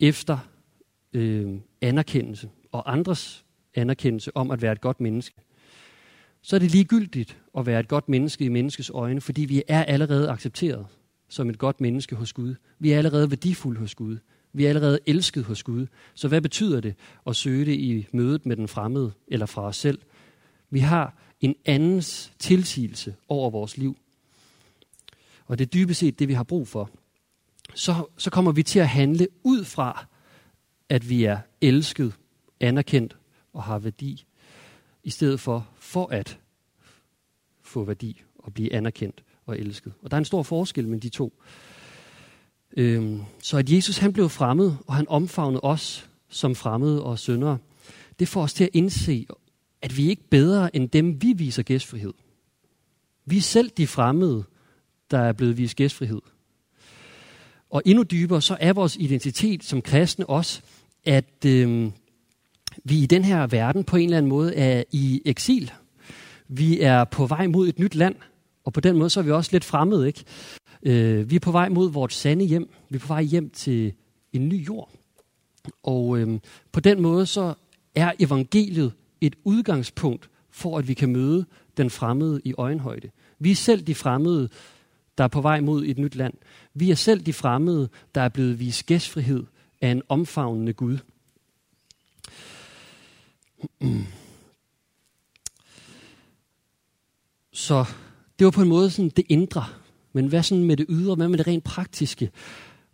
efter 0.00 0.38
øh, 1.12 1.54
anerkendelse 1.80 2.50
og 2.72 2.92
andres 2.92 3.44
anerkendelse 3.74 4.36
om 4.36 4.50
at 4.50 4.62
være 4.62 4.72
et 4.72 4.80
godt 4.80 5.00
menneske. 5.00 5.36
Så 6.42 6.56
er 6.56 6.60
det 6.60 6.70
ligegyldigt 6.70 7.38
at 7.58 7.66
være 7.66 7.80
et 7.80 7.88
godt 7.88 8.08
menneske 8.08 8.44
i 8.44 8.48
menneskets 8.48 8.90
øjne, 8.90 9.20
fordi 9.20 9.44
vi 9.44 9.62
er 9.68 9.84
allerede 9.84 10.30
accepteret 10.30 10.86
som 11.28 11.50
et 11.50 11.58
godt 11.58 11.80
menneske 11.80 12.16
hos 12.16 12.32
Gud. 12.32 12.54
Vi 12.78 12.92
er 12.92 12.98
allerede 12.98 13.30
værdifulde 13.30 13.80
hos 13.80 13.94
Gud. 13.94 14.18
Vi 14.52 14.64
er 14.64 14.68
allerede 14.68 14.98
elsket 15.06 15.44
hos 15.44 15.62
Gud. 15.62 15.86
Så 16.14 16.28
hvad 16.28 16.40
betyder 16.40 16.80
det 16.80 16.94
at 17.26 17.36
søge 17.36 17.64
det 17.64 17.72
i 17.72 18.06
mødet 18.12 18.46
med 18.46 18.56
den 18.56 18.68
fremmede 18.68 19.12
eller 19.28 19.46
fra 19.46 19.62
os 19.62 19.76
selv? 19.76 19.98
Vi 20.70 20.78
har 20.78 21.16
en 21.40 21.54
andens 21.64 22.32
tilsigelse 22.38 23.14
over 23.28 23.50
vores 23.50 23.76
liv. 23.76 23.96
Og 25.46 25.58
det 25.58 25.64
er 25.64 25.70
dybest 25.70 26.00
set 26.00 26.18
det, 26.18 26.28
vi 26.28 26.32
har 26.32 26.42
brug 26.42 26.68
for. 26.68 26.90
Så, 27.74 27.94
så 28.16 28.30
kommer 28.30 28.52
vi 28.52 28.62
til 28.62 28.78
at 28.78 28.88
handle 28.88 29.28
ud 29.42 29.64
fra, 29.64 30.06
at 30.88 31.08
vi 31.08 31.24
er 31.24 31.38
elsket, 31.60 32.12
anerkendt 32.60 33.16
og 33.54 33.62
har 33.62 33.78
værdi, 33.78 34.24
i 35.04 35.10
stedet 35.10 35.40
for 35.40 35.68
for 35.78 36.06
at 36.06 36.38
få 37.62 37.84
værdi 37.84 38.22
og 38.38 38.54
blive 38.54 38.72
anerkendt 38.72 39.24
og 39.46 39.58
elsket. 39.58 39.92
Og 40.02 40.10
der 40.10 40.16
er 40.16 40.18
en 40.18 40.24
stor 40.24 40.42
forskel 40.42 40.84
mellem 40.84 41.00
de 41.00 41.08
to. 41.08 41.42
Øhm, 42.76 43.20
så 43.42 43.58
at 43.58 43.70
Jesus 43.70 43.98
han 43.98 44.12
blev 44.12 44.28
fremmed, 44.28 44.72
og 44.86 44.94
han 44.94 45.08
omfavnede 45.08 45.60
os 45.60 46.10
som 46.28 46.54
fremmede 46.54 47.02
og 47.02 47.18
syndere, 47.18 47.58
det 48.18 48.28
får 48.28 48.42
os 48.42 48.54
til 48.54 48.64
at 48.64 48.70
indse 48.72 49.26
at 49.84 49.96
vi 49.96 50.08
ikke 50.08 50.22
er 50.22 50.30
bedre 50.30 50.76
end 50.76 50.88
dem, 50.88 51.22
vi 51.22 51.32
viser 51.32 51.62
gæstfrihed. 51.62 52.12
Vi 53.24 53.36
er 53.36 53.40
selv 53.40 53.70
de 53.70 53.86
fremmede, 53.86 54.44
der 55.10 55.18
er 55.18 55.32
blevet 55.32 55.56
vist 55.56 55.76
gæstfrihed. 55.76 56.20
Og 57.70 57.82
endnu 57.84 58.02
dybere, 58.02 58.42
så 58.42 58.56
er 58.60 58.72
vores 58.72 58.96
identitet 58.96 59.64
som 59.64 59.82
kristne 59.82 60.26
også, 60.26 60.62
at 61.04 61.44
øh, 61.46 61.90
vi 62.84 62.98
i 62.98 63.06
den 63.06 63.24
her 63.24 63.46
verden 63.46 63.84
på 63.84 63.96
en 63.96 64.04
eller 64.04 64.16
anden 64.16 64.28
måde 64.28 64.54
er 64.54 64.82
i 64.92 65.22
eksil. 65.24 65.72
Vi 66.48 66.80
er 66.80 67.04
på 67.04 67.26
vej 67.26 67.46
mod 67.46 67.68
et 67.68 67.78
nyt 67.78 67.94
land, 67.94 68.14
og 68.64 68.72
på 68.72 68.80
den 68.80 68.98
måde 68.98 69.10
så 69.10 69.20
er 69.20 69.24
vi 69.24 69.30
også 69.30 69.50
lidt 69.52 69.64
fremmede. 69.64 70.06
Ikke? 70.06 70.24
Øh, 70.82 71.30
vi 71.30 71.36
er 71.36 71.40
på 71.40 71.52
vej 71.52 71.68
mod 71.68 71.90
vores 71.90 72.14
sande 72.14 72.44
hjem. 72.44 72.70
Vi 72.90 72.96
er 72.96 73.00
på 73.00 73.06
vej 73.06 73.22
hjem 73.22 73.50
til 73.50 73.92
en 74.32 74.48
ny 74.48 74.66
jord. 74.66 74.90
Og 75.82 76.18
øh, 76.18 76.38
på 76.72 76.80
den 76.80 77.02
måde 77.02 77.26
så 77.26 77.54
er 77.94 78.12
evangeliet 78.18 78.92
et 79.20 79.36
udgangspunkt 79.44 80.30
for, 80.50 80.78
at 80.78 80.88
vi 80.88 80.94
kan 80.94 81.12
møde 81.12 81.44
den 81.76 81.90
fremmede 81.90 82.40
i 82.44 82.54
øjenhøjde. 82.58 83.10
Vi 83.38 83.50
er 83.50 83.54
selv 83.54 83.82
de 83.82 83.94
fremmede, 83.94 84.48
der 85.18 85.24
er 85.24 85.28
på 85.28 85.40
vej 85.40 85.60
mod 85.60 85.84
et 85.84 85.98
nyt 85.98 86.14
land. 86.14 86.34
Vi 86.74 86.90
er 86.90 86.94
selv 86.94 87.20
de 87.20 87.32
fremmede, 87.32 87.88
der 88.14 88.20
er 88.20 88.28
blevet 88.28 88.60
vist 88.60 88.86
gæstfrihed 88.86 89.44
af 89.80 89.88
en 89.88 90.02
omfavnende 90.08 90.72
Gud. 90.72 90.98
Så 97.52 97.84
det 98.38 98.44
var 98.44 98.50
på 98.50 98.62
en 98.62 98.68
måde 98.68 98.90
sådan 98.90 99.08
det 99.08 99.24
indre. 99.28 99.64
Men 100.12 100.26
hvad 100.26 100.42
sådan 100.42 100.64
med 100.64 100.76
det 100.76 100.86
ydre? 100.88 101.14
Hvad 101.14 101.28
med 101.28 101.38
det 101.38 101.46
rent 101.46 101.64
praktiske? 101.64 102.30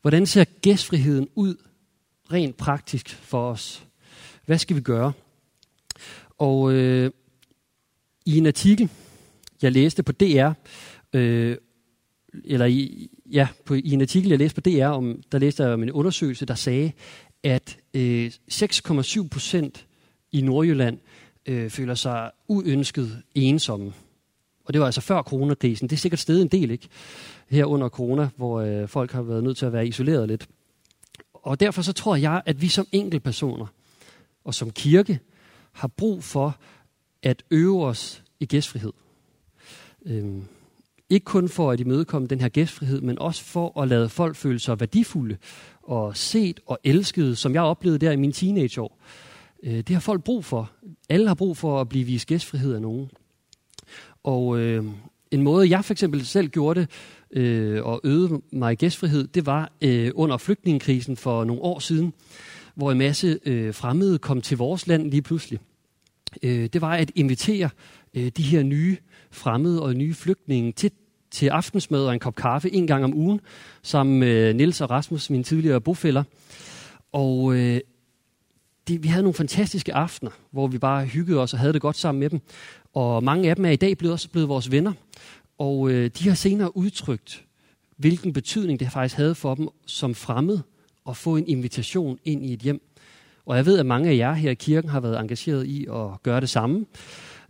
Hvordan 0.00 0.26
ser 0.26 0.44
gæstfriheden 0.44 1.28
ud 1.34 1.54
rent 2.32 2.56
praktisk 2.56 3.08
for 3.08 3.50
os? 3.50 3.86
Hvad 4.46 4.58
skal 4.58 4.76
vi 4.76 4.80
gøre? 4.80 5.12
Og 6.38 6.72
øh, 6.72 7.10
i 8.26 8.38
en 8.38 8.46
artikel, 8.46 8.90
jeg 9.62 9.72
læste 9.72 10.02
på 10.02 10.12
DR, 10.12 10.52
øh, 11.12 11.56
eller 12.44 12.66
i, 12.66 13.10
ja, 13.32 13.48
på, 13.64 13.74
i 13.74 13.90
en 13.90 14.00
artikel, 14.00 14.28
jeg 14.28 14.38
læste 14.38 14.62
på 14.62 14.70
DR, 14.70 14.86
om, 14.86 15.22
der 15.32 15.38
læste 15.38 15.62
jeg 15.62 15.72
om 15.72 15.82
en 15.82 15.92
undersøgelse, 15.92 16.46
der 16.46 16.54
sagde, 16.54 16.92
at 17.42 17.78
øh, 17.94 18.32
6,7 18.52 19.28
procent 19.28 19.86
i 20.32 20.40
Nordjylland 20.40 20.98
øh, 21.46 21.70
føler 21.70 21.94
sig 21.94 22.30
uønsket 22.48 23.22
ensomme. 23.34 23.92
Og 24.64 24.72
det 24.72 24.80
var 24.80 24.86
altså 24.86 25.00
før 25.00 25.22
coronakrisen. 25.22 25.88
Det 25.88 25.96
er 25.96 26.00
sikkert 26.00 26.18
stedet 26.18 26.42
en 26.42 26.48
del, 26.48 26.70
ikke? 26.70 26.88
Her 27.48 27.64
under 27.64 27.88
corona, 27.88 28.28
hvor 28.36 28.60
øh, 28.60 28.88
folk 28.88 29.12
har 29.12 29.22
været 29.22 29.44
nødt 29.44 29.56
til 29.56 29.66
at 29.66 29.72
være 29.72 29.86
isoleret 29.86 30.28
lidt. 30.28 30.48
Og 31.34 31.60
derfor 31.60 31.82
så 31.82 31.92
tror 31.92 32.16
jeg, 32.16 32.42
at 32.46 32.62
vi 32.62 32.68
som 32.68 32.86
enkeltpersoner 32.92 33.66
og 34.44 34.54
som 34.54 34.70
kirke 34.70 35.18
har 35.72 35.88
brug 35.88 36.24
for 36.24 36.56
at 37.22 37.42
øve 37.50 37.84
os 37.84 38.22
i 38.40 38.46
gæstfrihed. 38.46 38.92
Øhm, 40.06 40.44
ikke 41.10 41.24
kun 41.24 41.48
for 41.48 41.70
at 41.70 41.80
imødekomme 41.80 42.28
den 42.28 42.40
her 42.40 42.48
gæstfrihed, 42.48 43.00
men 43.00 43.18
også 43.18 43.44
for 43.44 43.80
at 43.82 43.88
lade 43.88 44.08
folk 44.08 44.36
føle 44.36 44.58
sig 44.58 44.80
værdifulde 44.80 45.36
og 45.82 46.16
set 46.16 46.60
og 46.66 46.78
elskede, 46.84 47.36
som 47.36 47.54
jeg 47.54 47.62
oplevede 47.62 48.06
der 48.06 48.12
i 48.12 48.16
mine 48.16 48.32
teenageår. 48.32 48.98
Øh, 49.62 49.76
det 49.76 49.88
har 49.88 50.00
folk 50.00 50.24
brug 50.24 50.44
for. 50.44 50.70
Alle 51.08 51.28
har 51.28 51.34
brug 51.34 51.56
for 51.56 51.80
at 51.80 51.88
blive 51.88 52.04
vist 52.04 52.26
gæstfrihed 52.26 52.74
af 52.74 52.82
nogen. 52.82 53.10
Og 54.22 54.58
øh, 54.58 54.84
En 55.30 55.42
måde, 55.42 55.70
jeg 55.70 55.84
for 55.84 55.94
eksempel 55.94 56.26
selv 56.26 56.48
gjorde 56.48 56.80
det, 56.80 56.90
øh, 57.30 57.84
og 57.84 58.00
øvede 58.04 58.40
mig 58.52 58.72
i 58.72 58.76
gæstfrihed, 58.76 59.26
det 59.26 59.46
var 59.46 59.72
øh, 59.82 60.10
under 60.14 60.36
flygtningekrisen 60.36 61.16
for 61.16 61.44
nogle 61.44 61.62
år 61.62 61.78
siden, 61.78 62.12
hvor 62.74 62.92
en 62.92 62.98
masse 62.98 63.38
øh, 63.46 63.74
fremmede 63.74 64.18
kom 64.18 64.40
til 64.40 64.58
vores 64.58 64.86
land 64.86 65.10
lige 65.10 65.22
pludselig. 65.22 65.58
Øh, 66.42 66.68
det 66.72 66.80
var 66.80 66.94
at 66.94 67.10
invitere 67.14 67.70
øh, 68.14 68.28
de 68.36 68.42
her 68.42 68.62
nye 68.62 68.96
fremmede 69.30 69.82
og 69.82 69.94
nye 69.94 70.14
flygtninge 70.14 70.72
til, 70.72 70.90
til 71.30 71.46
aftensmad 71.48 72.06
og 72.06 72.12
en 72.12 72.20
kop 72.20 72.34
kaffe 72.34 72.72
en 72.72 72.86
gang 72.86 73.04
om 73.04 73.14
ugen, 73.14 73.40
sammen 73.82 74.20
med 74.20 74.54
Nils 74.54 74.80
og 74.80 74.90
Rasmus, 74.90 75.30
mine 75.30 75.44
tidligere 75.44 75.80
bofælder. 75.80 76.22
Og 77.12 77.54
øh, 77.54 77.80
det, 78.90 79.02
vi 79.02 79.08
havde 79.08 79.22
nogle 79.22 79.34
fantastiske 79.34 79.94
aftener, 79.94 80.30
hvor 80.50 80.66
vi 80.66 80.78
bare 80.78 81.06
hyggede 81.06 81.40
os 81.40 81.52
og 81.52 81.58
havde 81.58 81.72
det 81.72 81.82
godt 81.82 81.96
sammen 81.96 82.20
med 82.20 82.30
dem. 82.30 82.40
Og 82.94 83.24
mange 83.24 83.50
af 83.50 83.56
dem 83.56 83.64
er 83.64 83.70
i 83.70 83.76
dag 83.76 83.98
blevet, 83.98 84.12
også 84.12 84.30
blevet 84.30 84.48
vores 84.48 84.70
venner. 84.70 84.92
Og 85.58 85.90
øh, 85.90 86.10
de 86.18 86.28
har 86.28 86.34
senere 86.34 86.76
udtrykt, 86.76 87.44
hvilken 87.96 88.32
betydning 88.32 88.80
det 88.80 88.92
faktisk 88.92 89.16
havde 89.16 89.34
for 89.34 89.54
dem 89.54 89.68
som 89.86 90.14
fremmed 90.14 90.58
at 91.08 91.16
få 91.16 91.36
en 91.36 91.48
invitation 91.48 92.18
ind 92.24 92.44
i 92.44 92.52
et 92.52 92.60
hjem. 92.60 92.82
Og 93.46 93.56
jeg 93.56 93.66
ved, 93.66 93.78
at 93.78 93.86
mange 93.86 94.10
af 94.10 94.16
jer 94.16 94.32
her 94.32 94.50
i 94.50 94.54
kirken 94.54 94.90
har 94.90 95.00
været 95.00 95.20
engageret 95.20 95.66
i 95.66 95.86
at 95.86 96.22
gøre 96.22 96.40
det 96.40 96.48
samme. 96.48 96.86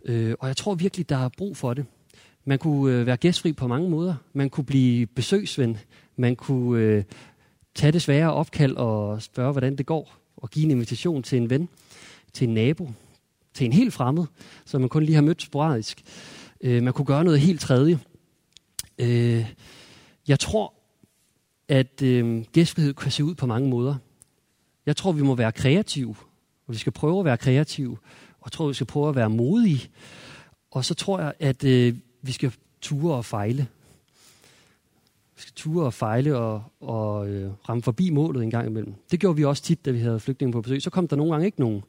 Øh, 0.05 0.35
og 0.39 0.47
jeg 0.47 0.57
tror 0.57 0.75
virkelig, 0.75 1.09
der 1.09 1.17
er 1.17 1.29
brug 1.37 1.57
for 1.57 1.73
det. 1.73 1.85
Man 2.45 2.59
kunne 2.59 2.95
øh, 2.95 3.05
være 3.05 3.17
gæstfri 3.17 3.53
på 3.53 3.67
mange 3.67 3.89
måder. 3.89 4.15
Man 4.33 4.49
kunne 4.49 4.65
blive 4.65 5.05
besøgsven. 5.05 5.77
Man 6.15 6.35
kunne 6.35 6.81
øh, 6.81 7.03
tage 7.75 7.91
det 7.91 8.01
svære 8.01 8.33
opkald 8.33 8.75
og 8.75 9.21
spørge, 9.21 9.51
hvordan 9.51 9.75
det 9.75 9.85
går. 9.85 10.20
Og 10.41 10.49
give 10.49 10.65
en 10.65 10.71
invitation 10.71 11.23
til 11.23 11.37
en 11.37 11.49
ven, 11.49 11.69
til 12.33 12.47
en 12.47 12.53
nabo, 12.53 12.91
til 13.53 13.65
en 13.65 13.73
helt 13.73 13.93
fremmed, 13.93 14.25
som 14.65 14.81
man 14.81 14.89
kun 14.89 15.03
lige 15.03 15.15
har 15.15 15.21
mødt 15.21 15.41
sporadisk. 15.41 16.01
Øh, 16.61 16.83
man 16.83 16.93
kunne 16.93 17.05
gøre 17.05 17.23
noget 17.23 17.39
helt 17.39 17.61
tredje. 17.61 17.99
Øh, 18.97 19.45
jeg 20.27 20.39
tror, 20.39 20.73
at 21.67 22.01
øh, 22.01 22.45
gæstfrihed 22.53 22.93
kan 22.93 23.11
se 23.11 23.23
ud 23.23 23.35
på 23.35 23.45
mange 23.45 23.69
måder. 23.69 23.95
Jeg 24.85 24.95
tror, 24.95 25.11
vi 25.11 25.21
må 25.21 25.35
være 25.35 25.51
kreative, 25.51 26.15
og 26.67 26.73
vi 26.73 26.77
skal 26.77 26.91
prøve 26.91 27.19
at 27.19 27.25
være 27.25 27.37
kreative, 27.37 27.97
og 28.39 28.45
jeg 28.45 28.51
tror, 28.51 28.67
vi 28.67 28.73
skal 28.73 28.87
prøve 28.87 29.09
at 29.09 29.15
være 29.15 29.29
modige. 29.29 29.89
Og 30.71 30.85
så 30.85 30.93
tror 30.93 31.19
jeg, 31.19 31.33
at 31.39 31.63
øh, 31.63 31.95
vi 32.21 32.31
skal 32.31 32.53
ture 32.81 33.15
og 33.15 33.25
fejle. 33.25 33.67
Skal 35.41 35.53
ture 35.55 35.85
og 35.85 35.93
fejle 35.93 36.37
og, 36.37 36.63
og 36.79 37.29
øh, 37.29 37.51
ramme 37.69 37.83
forbi 37.83 38.09
målet 38.09 38.43
en 38.43 38.51
gang 38.51 38.67
imellem. 38.67 38.93
Det 39.11 39.19
gjorde 39.19 39.37
vi 39.37 39.45
også 39.45 39.63
tit, 39.63 39.85
da 39.85 39.91
vi 39.91 39.99
havde 39.99 40.19
flygtninge 40.19 40.53
på 40.53 40.61
besøg. 40.61 40.81
Så 40.81 40.89
kom 40.89 41.07
der 41.07 41.15
nogle 41.15 41.31
gange 41.31 41.45
ikke 41.45 41.59
nogen, 41.59 41.83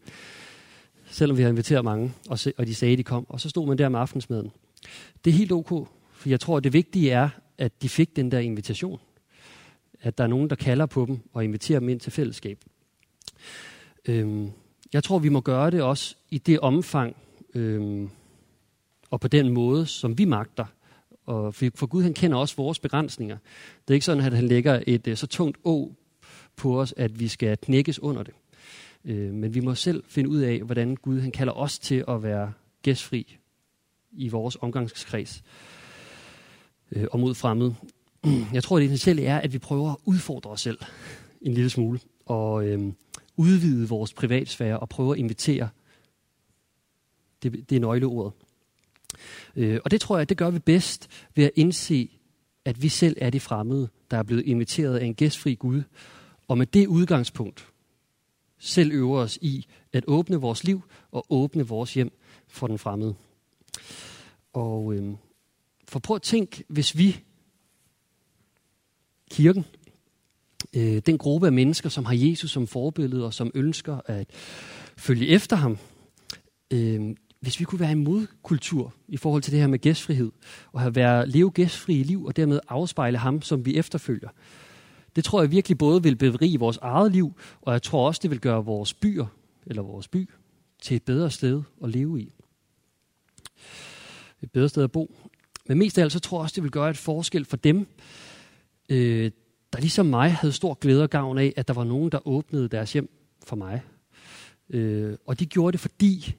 selvom 1.06 1.36
vi 1.36 1.42
havde 1.42 1.52
inviteret 1.52 1.84
mange, 1.84 2.12
og, 2.28 2.38
se, 2.38 2.52
og 2.58 2.66
de 2.66 2.74
sagde, 2.74 2.92
at 2.92 2.98
de 2.98 3.04
kom. 3.04 3.26
Og 3.28 3.40
så 3.40 3.48
stod 3.48 3.66
man 3.66 3.78
der 3.78 3.88
med 3.88 4.00
aftensmaden. 4.00 4.50
Det 5.24 5.30
er 5.30 5.34
helt 5.34 5.52
ok, 5.52 5.68
for 6.12 6.28
jeg 6.28 6.40
tror, 6.40 6.56
at 6.56 6.64
det 6.64 6.72
vigtige 6.72 7.10
er, 7.10 7.28
at 7.58 7.82
de 7.82 7.88
fik 7.88 8.16
den 8.16 8.32
der 8.32 8.38
invitation. 8.38 9.00
At 10.00 10.18
der 10.18 10.24
er 10.24 10.28
nogen, 10.28 10.50
der 10.50 10.56
kalder 10.56 10.86
på 10.86 11.06
dem 11.06 11.18
og 11.32 11.44
inviterer 11.44 11.80
dem 11.80 11.88
ind 11.88 12.00
til 12.00 12.12
fællesskab. 12.12 12.58
Øhm, 14.08 14.50
jeg 14.92 15.04
tror, 15.04 15.18
vi 15.18 15.28
må 15.28 15.40
gøre 15.40 15.70
det 15.70 15.82
også 15.82 16.16
i 16.30 16.38
det 16.38 16.60
omfang 16.60 17.16
øhm, 17.54 18.10
og 19.10 19.20
på 19.20 19.28
den 19.28 19.52
måde, 19.52 19.86
som 19.86 20.18
vi 20.18 20.24
magter. 20.24 20.64
Og 21.26 21.54
for 21.54 21.86
Gud, 21.86 22.02
han 22.02 22.14
kender 22.14 22.38
også 22.38 22.56
vores 22.56 22.78
begrænsninger. 22.78 23.38
Det 23.88 23.90
er 23.90 23.94
ikke 23.94 24.06
sådan, 24.06 24.24
at 24.24 24.32
han 24.32 24.48
lægger 24.48 24.82
et 24.86 25.06
øh, 25.06 25.16
så 25.16 25.26
tungt 25.26 25.58
å 25.64 25.92
på 26.56 26.80
os, 26.80 26.94
at 26.96 27.20
vi 27.20 27.28
skal 27.28 27.58
knækkes 27.58 27.98
under 27.98 28.22
det. 28.22 28.34
Øh, 29.04 29.34
men 29.34 29.54
vi 29.54 29.60
må 29.60 29.74
selv 29.74 30.04
finde 30.08 30.30
ud 30.30 30.40
af, 30.40 30.62
hvordan 30.62 30.96
Gud 30.96 31.20
han 31.20 31.30
kalder 31.30 31.52
os 31.52 31.78
til 31.78 32.04
at 32.08 32.22
være 32.22 32.52
gæstfri 32.82 33.38
i 34.12 34.28
vores 34.28 34.56
omgangskreds 34.60 35.42
øh, 36.92 37.06
og 37.12 37.20
mod 37.20 37.34
fremmede. 37.34 37.74
Jeg 38.52 38.62
tror, 38.62 38.78
det 38.78 38.84
essentielle 38.84 39.24
er, 39.24 39.38
at 39.38 39.52
vi 39.52 39.58
prøver 39.58 39.90
at 39.90 39.96
udfordre 40.04 40.50
os 40.50 40.60
selv 40.60 40.78
en 41.40 41.54
lille 41.54 41.70
smule 41.70 42.00
og 42.26 42.68
øh, 42.68 42.92
udvide 43.36 43.88
vores 43.88 44.12
privatsfære 44.12 44.80
og 44.80 44.88
prøve 44.88 45.12
at 45.12 45.18
invitere. 45.18 45.68
Det, 47.42 47.70
det 47.70 47.76
er 47.76 47.80
nøgleordet. 47.80 48.32
Øh, 49.56 49.80
og 49.84 49.90
det 49.90 50.00
tror 50.00 50.18
jeg, 50.18 50.28
det 50.28 50.36
gør 50.36 50.50
vi 50.50 50.58
bedst 50.58 51.08
ved 51.34 51.44
at 51.44 51.50
indse, 51.56 52.08
at 52.64 52.82
vi 52.82 52.88
selv 52.88 53.16
er 53.20 53.30
de 53.30 53.40
fremmede, 53.40 53.88
der 54.10 54.16
er 54.16 54.22
blevet 54.22 54.46
inviteret 54.46 54.98
af 54.98 55.04
en 55.04 55.14
gæstfri 55.14 55.54
Gud. 55.54 55.82
Og 56.48 56.58
med 56.58 56.66
det 56.66 56.86
udgangspunkt 56.86 57.72
selv 58.58 58.92
øver 58.92 59.18
os 59.20 59.38
i 59.42 59.66
at 59.92 60.04
åbne 60.06 60.36
vores 60.36 60.64
liv 60.64 60.82
og 61.10 61.26
åbne 61.30 61.66
vores 61.66 61.94
hjem 61.94 62.12
for 62.48 62.66
den 62.66 62.78
fremmede. 62.78 63.14
Og 64.52 64.94
øh, 64.94 65.14
for 65.88 65.98
prøv 65.98 66.14
at 66.14 66.22
tænke, 66.22 66.64
hvis 66.68 66.98
vi, 66.98 67.20
kirken, 69.30 69.64
øh, 70.76 71.02
den 71.06 71.18
gruppe 71.18 71.46
af 71.46 71.52
mennesker, 71.52 71.88
som 71.88 72.04
har 72.04 72.14
Jesus 72.14 72.50
som 72.50 72.66
forbillede 72.66 73.24
og 73.24 73.34
som 73.34 73.50
ønsker 73.54 74.00
at 74.06 74.30
følge 74.96 75.26
efter 75.26 75.56
ham, 75.56 75.78
øh, 76.70 77.16
hvis 77.42 77.60
vi 77.60 77.64
kunne 77.64 77.80
være 77.80 77.92
en 77.92 78.04
modkultur 78.04 78.94
i 79.08 79.16
forhold 79.16 79.42
til 79.42 79.52
det 79.52 79.60
her 79.60 79.66
med 79.66 79.78
gæstfrihed, 79.78 80.32
og 80.72 80.80
have 80.80 80.94
været 80.94 81.28
leve 81.28 81.50
gæstfri 81.50 82.02
liv, 82.02 82.24
og 82.24 82.36
dermed 82.36 82.60
afspejle 82.68 83.18
ham, 83.18 83.42
som 83.42 83.66
vi 83.66 83.76
efterfølger, 83.76 84.28
det 85.16 85.24
tror 85.24 85.42
jeg 85.42 85.50
virkelig 85.50 85.78
både 85.78 86.02
vil 86.02 86.16
berige 86.16 86.58
vores 86.58 86.76
eget 86.82 87.12
liv, 87.12 87.32
og 87.60 87.72
jeg 87.72 87.82
tror 87.82 88.06
også, 88.06 88.20
det 88.22 88.30
vil 88.30 88.40
gøre 88.40 88.64
vores 88.64 88.94
byer, 88.94 89.26
eller 89.66 89.82
vores 89.82 90.08
by, 90.08 90.30
til 90.82 90.96
et 90.96 91.02
bedre 91.02 91.30
sted 91.30 91.62
at 91.84 91.90
leve 91.90 92.20
i. 92.20 92.32
Et 94.42 94.50
bedre 94.52 94.68
sted 94.68 94.84
at 94.84 94.92
bo. 94.92 95.14
Men 95.68 95.78
mest 95.78 95.98
af 95.98 96.02
alt, 96.02 96.12
så 96.12 96.20
tror 96.20 96.38
jeg 96.38 96.42
også, 96.42 96.54
det 96.54 96.62
vil 96.62 96.70
gøre 96.70 96.90
et 96.90 96.96
forskel 96.96 97.44
for 97.44 97.56
dem, 97.56 97.86
øh, 98.88 99.30
der 99.72 99.80
ligesom 99.80 100.06
mig 100.06 100.32
havde 100.32 100.52
stor 100.52 100.74
glæde 100.74 101.02
og 101.02 101.10
gavn 101.10 101.38
af, 101.38 101.52
at 101.56 101.68
der 101.68 101.74
var 101.74 101.84
nogen, 101.84 102.12
der 102.12 102.28
åbnede 102.28 102.68
deres 102.68 102.92
hjem 102.92 103.10
for 103.46 103.56
mig. 103.56 103.82
Øh, 104.70 105.16
og 105.26 105.40
de 105.40 105.46
gjorde 105.46 105.72
det, 105.72 105.80
fordi 105.80 106.36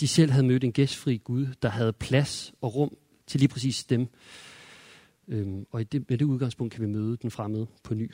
de 0.00 0.08
selv 0.08 0.30
havde 0.30 0.46
mødt 0.46 0.64
en 0.64 0.72
gæstfri 0.72 1.16
Gud, 1.16 1.46
der 1.62 1.68
havde 1.68 1.92
plads 1.92 2.52
og 2.60 2.74
rum 2.74 2.96
til 3.26 3.40
lige 3.40 3.48
præcis 3.48 3.84
dem. 3.84 4.08
Øhm, 5.28 5.66
og 5.70 5.80
i 5.80 5.84
det, 5.84 6.10
med 6.10 6.18
det 6.18 6.24
udgangspunkt 6.24 6.74
kan 6.74 6.82
vi 6.82 6.86
møde 6.86 7.16
den 7.16 7.30
fremmede 7.30 7.66
på 7.82 7.94
ny. 7.94 8.10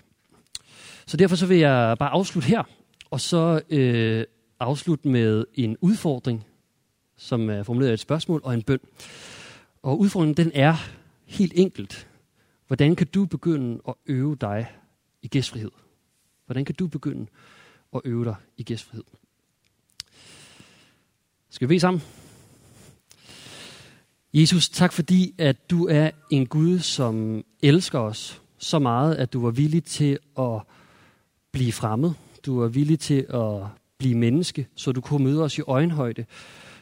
Så 1.06 1.16
derfor 1.16 1.36
så 1.36 1.46
vil 1.46 1.58
jeg 1.58 1.96
bare 1.98 2.10
afslutte 2.10 2.48
her, 2.48 2.62
og 3.10 3.20
så 3.20 3.60
øh, 3.70 4.24
afslutte 4.60 5.08
med 5.08 5.44
en 5.54 5.76
udfordring, 5.80 6.46
som 7.16 7.50
er 7.50 7.62
formuleret 7.62 7.90
af 7.90 7.94
et 7.94 8.00
spørgsmål 8.00 8.40
og 8.44 8.54
en 8.54 8.62
bøn. 8.62 8.80
Og 9.82 9.98
udfordringen 9.98 10.36
den 10.36 10.52
er 10.54 10.74
helt 11.24 11.52
enkelt. 11.56 12.08
Hvordan 12.66 12.96
kan 12.96 13.06
du 13.06 13.26
begynde 13.26 13.80
at 13.88 13.94
øve 14.06 14.36
dig 14.40 14.66
i 15.22 15.28
gæstfrihed? 15.28 15.70
Hvordan 16.46 16.64
kan 16.64 16.74
du 16.74 16.86
begynde 16.86 17.26
at 17.94 18.00
øve 18.04 18.24
dig 18.24 18.34
i 18.56 18.62
gæstfrihed? 18.62 19.04
Skal 21.56 21.68
vi 21.68 21.70
bede 21.70 21.80
sammen? 21.80 22.02
Jesus, 24.34 24.68
tak 24.68 24.92
fordi, 24.92 25.34
at 25.38 25.70
du 25.70 25.86
er 25.86 26.10
en 26.30 26.46
Gud, 26.46 26.78
som 26.78 27.44
elsker 27.62 27.98
os 27.98 28.42
så 28.58 28.78
meget, 28.78 29.14
at 29.14 29.32
du 29.32 29.40
var 29.40 29.50
villig 29.50 29.84
til 29.84 30.18
at 30.38 30.60
blive 31.52 31.72
fremmed. 31.72 32.10
Du 32.46 32.60
var 32.60 32.68
villig 32.68 33.00
til 33.00 33.26
at 33.28 33.62
blive 33.98 34.14
menneske, 34.14 34.66
så 34.74 34.92
du 34.92 35.00
kunne 35.00 35.24
møde 35.24 35.42
os 35.42 35.58
i 35.58 35.60
øjenhøjde. 35.60 36.24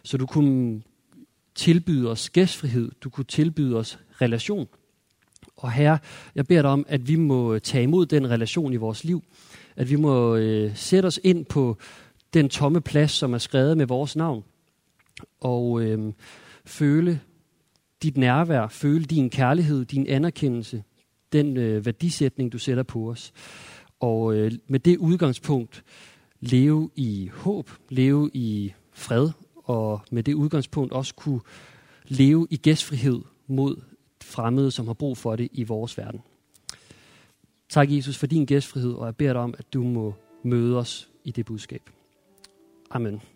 Så 0.02 0.16
du 0.16 0.26
kunne 0.26 0.82
tilbyde 1.54 2.10
os 2.10 2.30
gæstfrihed. 2.30 2.90
Du 3.00 3.10
kunne 3.10 3.24
tilbyde 3.24 3.76
os 3.76 3.98
relation. 4.20 4.68
Og 5.56 5.72
herre, 5.72 5.98
jeg 6.34 6.46
beder 6.46 6.62
dig 6.62 6.70
om, 6.70 6.86
at 6.88 7.08
vi 7.08 7.16
må 7.16 7.58
tage 7.58 7.82
imod 7.82 8.06
den 8.06 8.30
relation 8.30 8.72
i 8.72 8.76
vores 8.76 9.04
liv. 9.04 9.24
At 9.76 9.90
vi 9.90 9.96
må 9.96 10.36
øh, 10.36 10.76
sætte 10.76 11.06
os 11.06 11.20
ind 11.24 11.44
på 11.44 11.76
den 12.34 12.48
tomme 12.48 12.80
plads, 12.80 13.10
som 13.10 13.34
er 13.34 13.38
skrevet 13.38 13.76
med 13.76 13.86
vores 13.86 14.16
navn. 14.16 14.44
Og 15.40 15.82
øh, 15.82 16.12
føle 16.64 17.20
dit 18.02 18.16
nærvær, 18.16 18.68
føle 18.68 19.04
din 19.04 19.30
kærlighed, 19.30 19.84
din 19.84 20.06
anerkendelse, 20.06 20.82
den 21.32 21.56
øh, 21.56 21.86
værdisætning, 21.86 22.52
du 22.52 22.58
sætter 22.58 22.82
på 22.82 23.10
os. 23.10 23.32
Og 24.00 24.34
øh, 24.34 24.52
med 24.66 24.80
det 24.80 24.96
udgangspunkt 24.96 25.84
leve 26.40 26.90
i 26.94 27.30
håb, 27.32 27.70
leve 27.88 28.30
i 28.34 28.72
fred, 28.92 29.30
og 29.54 30.00
med 30.10 30.22
det 30.22 30.34
udgangspunkt 30.34 30.92
også 30.92 31.14
kunne 31.14 31.40
leve 32.04 32.46
i 32.50 32.56
gæstfrihed 32.56 33.20
mod 33.46 33.76
fremmede, 34.22 34.70
som 34.70 34.86
har 34.86 34.94
brug 34.94 35.18
for 35.18 35.36
det 35.36 35.48
i 35.52 35.62
vores 35.62 35.98
verden. 35.98 36.20
Tak, 37.68 37.90
Jesus, 37.90 38.18
for 38.18 38.26
din 38.26 38.46
gæstfrihed, 38.46 38.92
og 38.92 39.06
jeg 39.06 39.16
beder 39.16 39.32
dig 39.32 39.42
om, 39.42 39.54
at 39.58 39.72
du 39.72 39.82
må 39.82 40.14
møde 40.42 40.78
os 40.78 41.08
i 41.24 41.30
det 41.30 41.46
budskab. 41.46 41.90
Amen. 42.90 43.33